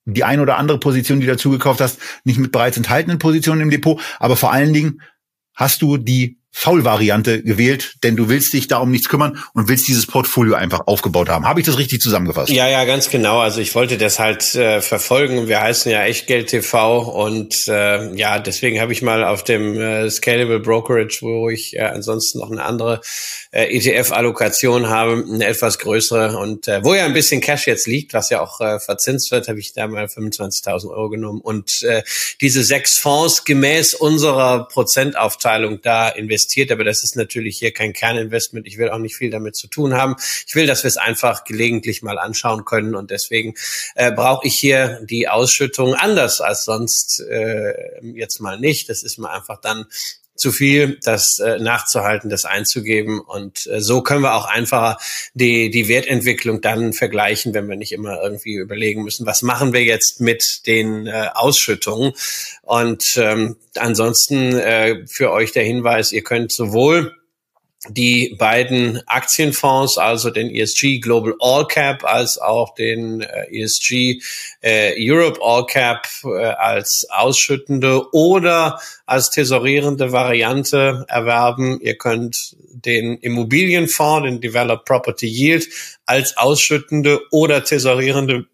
[0.05, 3.60] die ein oder andere Position, die du dazu gekauft hast, nicht mit bereits enthaltenen Positionen
[3.62, 5.02] im Depot, aber vor allen Dingen
[5.55, 9.86] hast du die Faul-Variante gewählt, denn du willst dich da um nichts kümmern und willst
[9.86, 11.47] dieses Portfolio einfach aufgebaut haben.
[11.47, 12.51] Habe ich das richtig zusammengefasst?
[12.51, 13.39] Ja, ja, ganz genau.
[13.39, 15.47] Also ich wollte das halt äh, verfolgen.
[15.47, 20.10] Wir heißen ja Echtgeld TV und äh, ja, deswegen habe ich mal auf dem äh,
[20.10, 23.01] Scalable Brokerage, wo ich äh, ansonsten noch eine andere
[23.52, 28.12] äh, ETF-Allokation habe, eine etwas größere und äh, wo ja ein bisschen Cash jetzt liegt,
[28.12, 32.02] was ja auch äh, verzinst wird, habe ich da mal 25.000 Euro genommen und äh,
[32.40, 37.93] diese sechs Fonds gemäß unserer Prozentaufteilung da investiert investiert, aber das ist natürlich hier kein
[37.93, 38.67] Kerninvestment.
[38.67, 40.17] Ich will auch nicht viel damit zu tun haben.
[40.47, 43.55] Ich will, dass wir es einfach gelegentlich mal anschauen können und deswegen
[43.95, 48.89] äh, brauche ich hier die Ausschüttung anders als sonst äh, jetzt mal nicht.
[48.89, 49.85] Das ist mir einfach dann
[50.41, 53.21] zu viel, das äh, nachzuhalten, das einzugeben.
[53.21, 54.99] Und äh, so können wir auch einfacher
[55.35, 59.85] die, die Wertentwicklung dann vergleichen, wenn wir nicht immer irgendwie überlegen müssen, was machen wir
[59.85, 62.12] jetzt mit den äh, Ausschüttungen.
[62.62, 67.20] Und ähm, ansonsten äh, für euch der Hinweis, ihr könnt sowohl
[67.89, 74.20] die beiden Aktienfonds, also den ESG Global All Cap als auch den äh, ESG
[74.61, 81.81] äh, Europe All Cap äh, als ausschüttende oder als tesorierende Variante erwerben.
[81.81, 85.69] Ihr könnt den Immobilienfonds, den Developed Property Yield
[86.05, 88.44] als ausschüttende oder tesorierende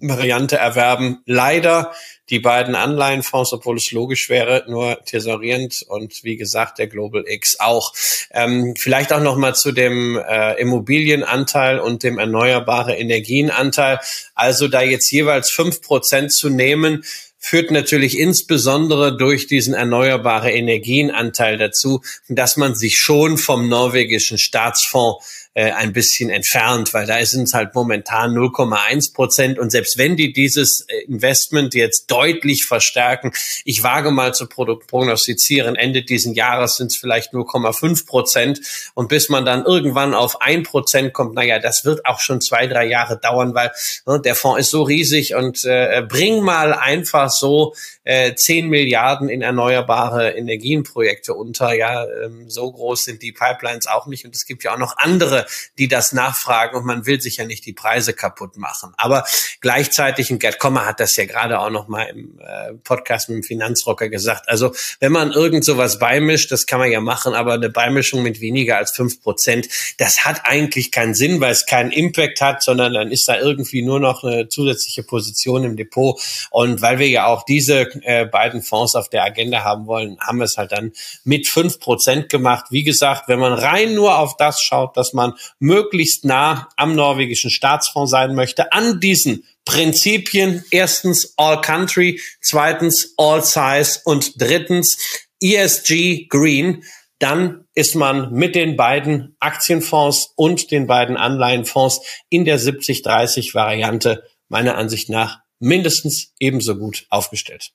[0.00, 1.22] Variante erwerben.
[1.24, 1.92] Leider
[2.30, 7.60] die beiden Anleihenfonds, obwohl es logisch wäre, nur tesorierend und wie gesagt der Global X
[7.60, 7.92] auch.
[8.32, 14.00] Ähm, vielleicht auch noch mal zu dem äh, Immobilienanteil und dem erneuerbare Energienanteil.
[14.34, 17.04] Also da jetzt jeweils fünf Prozent zu nehmen,
[17.38, 25.35] führt natürlich insbesondere durch diesen erneuerbare Energienanteil dazu, dass man sich schon vom norwegischen Staatsfonds
[25.56, 29.58] äh, ein bisschen entfernt, weil da sind es halt momentan 0,1 Prozent.
[29.58, 33.32] Und selbst wenn die dieses äh, Investment jetzt deutlich verstärken,
[33.64, 38.60] ich wage mal zu prognostizieren, Ende diesen Jahres sind es vielleicht 0,5 Prozent.
[38.92, 42.66] Und bis man dann irgendwann auf ein Prozent kommt, naja, das wird auch schon zwei,
[42.66, 43.72] drei Jahre dauern, weil
[44.04, 47.72] ne, der Fonds ist so riesig und äh, bring mal einfach so
[48.06, 51.74] äh, 10 Milliarden in erneuerbare Energienprojekte unter.
[51.74, 54.24] Ja, ähm, so groß sind die Pipelines auch nicht.
[54.24, 55.46] Und es gibt ja auch noch andere
[55.78, 58.92] die das nachfragen und man will sich ja nicht die Preise kaputt machen.
[58.96, 59.24] Aber
[59.60, 63.36] gleichzeitig, und Gerd Kommer hat das ja gerade auch noch mal im äh, Podcast mit
[63.36, 67.54] dem Finanzrocker gesagt, also wenn man irgend sowas beimischt, das kann man ja machen, aber
[67.54, 69.68] eine Beimischung mit weniger als fünf Prozent,
[69.98, 73.82] das hat eigentlich keinen Sinn, weil es keinen Impact hat, sondern dann ist da irgendwie
[73.82, 76.20] nur noch eine zusätzliche Position im Depot.
[76.50, 80.38] Und weil wir ja auch diese äh, beiden Fonds auf der Agenda haben wollen, haben
[80.38, 80.92] wir es halt dann
[81.24, 82.66] mit fünf Prozent gemacht.
[82.70, 87.50] Wie gesagt, wenn man rein nur auf das schaut, dass man möglichst nah am norwegischen
[87.50, 90.64] Staatsfonds sein möchte, an diesen Prinzipien.
[90.70, 94.96] Erstens All Country, zweitens All Size und drittens
[95.42, 96.82] ESG Green.
[97.18, 104.24] Dann ist man mit den beiden Aktienfonds und den beiden Anleihenfonds in der 70-30 Variante
[104.48, 107.72] meiner Ansicht nach mindestens ebenso gut aufgestellt.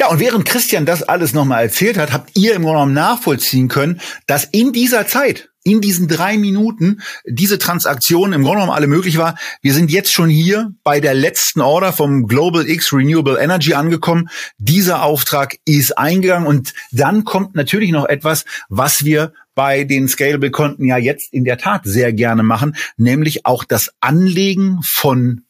[0.00, 3.66] Ja, und während Christian das alles nochmal erzählt hat, habt ihr im Grunde genommen nachvollziehen
[3.66, 8.86] können, dass in dieser Zeit, in diesen drei Minuten, diese Transaktion im Grunde genommen alle
[8.86, 9.36] möglich war.
[9.60, 14.28] Wir sind jetzt schon hier bei der letzten Order vom Global X Renewable Energy angekommen.
[14.56, 20.84] Dieser Auftrag ist eingegangen und dann kommt natürlich noch etwas, was wir bei den Scalable-Konten
[20.84, 25.42] ja jetzt in der Tat sehr gerne machen, nämlich auch das Anlegen von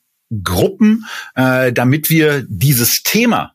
[0.42, 1.04] Gruppen,
[1.34, 3.52] äh, damit wir dieses Thema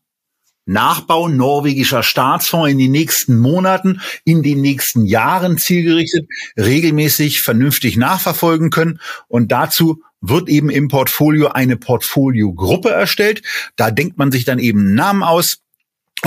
[0.66, 6.28] Nachbau norwegischer Staatsfonds in den nächsten Monaten, in den nächsten Jahren zielgerichtet,
[6.58, 9.00] regelmäßig vernünftig nachverfolgen können.
[9.28, 13.42] Und dazu wird eben im Portfolio eine Portfoliogruppe erstellt.
[13.76, 15.58] Da denkt man sich dann eben einen Namen aus.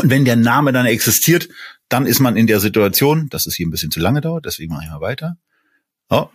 [0.00, 1.48] Und wenn der Name dann existiert,
[1.88, 4.74] dann ist man in der Situation, dass es hier ein bisschen zu lange dauert, deswegen
[4.74, 5.36] mache ich mal weiter.
[6.10, 6.28] Oh,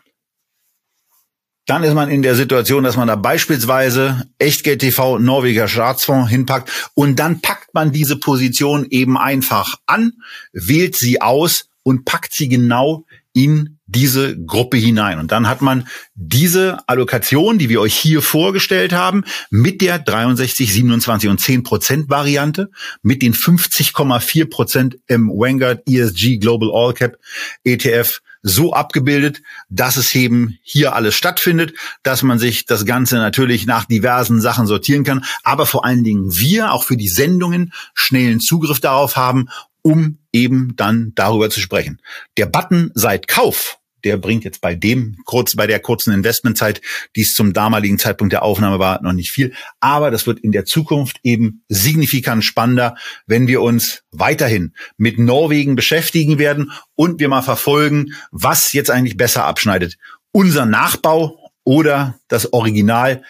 [1.71, 6.69] dann ist man in der Situation, dass man da beispielsweise Echtgeld TV Norweger Staatsfonds hinpackt
[6.95, 10.11] und dann packt man diese Position eben einfach an,
[10.51, 15.17] wählt sie aus und packt sie genau in diese Gruppe hinein.
[15.17, 20.73] Und dann hat man diese Allokation, die wir euch hier vorgestellt haben, mit der 63,
[20.73, 22.69] 27 und 10 Prozent Variante,
[23.01, 27.17] mit den 50,4 Prozent im Vanguard ESG Global All Cap
[27.63, 31.73] ETF so abgebildet, dass es eben hier alles stattfindet,
[32.03, 36.31] dass man sich das Ganze natürlich nach diversen Sachen sortieren kann, aber vor allen Dingen
[36.35, 39.49] wir auch für die Sendungen schnellen Zugriff darauf haben,
[39.81, 41.99] um eben dann darüber zu sprechen.
[42.37, 46.81] Der Button seit Kauf der bringt jetzt bei dem kurz, bei der kurzen Investmentzeit,
[47.15, 49.53] die es zum damaligen Zeitpunkt der Aufnahme war, noch nicht viel.
[49.79, 52.95] Aber das wird in der Zukunft eben signifikant spannender,
[53.25, 59.17] wenn wir uns weiterhin mit Norwegen beschäftigen werden und wir mal verfolgen, was jetzt eigentlich
[59.17, 59.97] besser abschneidet.
[60.31, 63.23] Unser Nachbau oder das Original.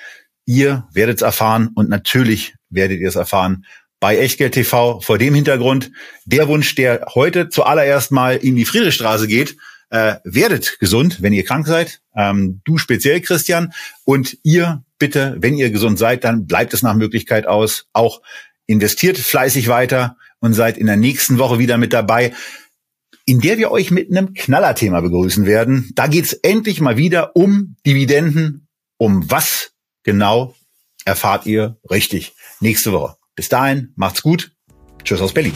[0.46, 3.66] Ihr werdet es erfahren und natürlich werdet ihr es erfahren
[4.02, 5.92] bei Echtgeld TV vor dem Hintergrund.
[6.26, 9.56] Der Wunsch, der heute zuallererst mal in die Friedrichstraße geht,
[9.92, 12.02] äh, werdet gesund, wenn ihr krank seid.
[12.16, 13.74] Ähm, du speziell, Christian.
[14.06, 17.88] Und ihr bitte, wenn ihr gesund seid, dann bleibt es nach Möglichkeit aus.
[17.94, 18.22] Auch
[18.66, 22.34] investiert fleißig weiter und seid in der nächsten Woche wieder mit dabei,
[23.26, 25.92] in der wir euch mit einem Knallerthema begrüßen werden.
[25.94, 28.68] Da geht's endlich mal wieder um Dividenden.
[28.98, 29.72] Um was
[30.04, 30.56] genau
[31.06, 33.16] erfahrt ihr richtig nächste Woche.
[33.36, 34.52] Bis dahin, macht's gut.
[35.04, 35.56] Tschüss aus Berlin.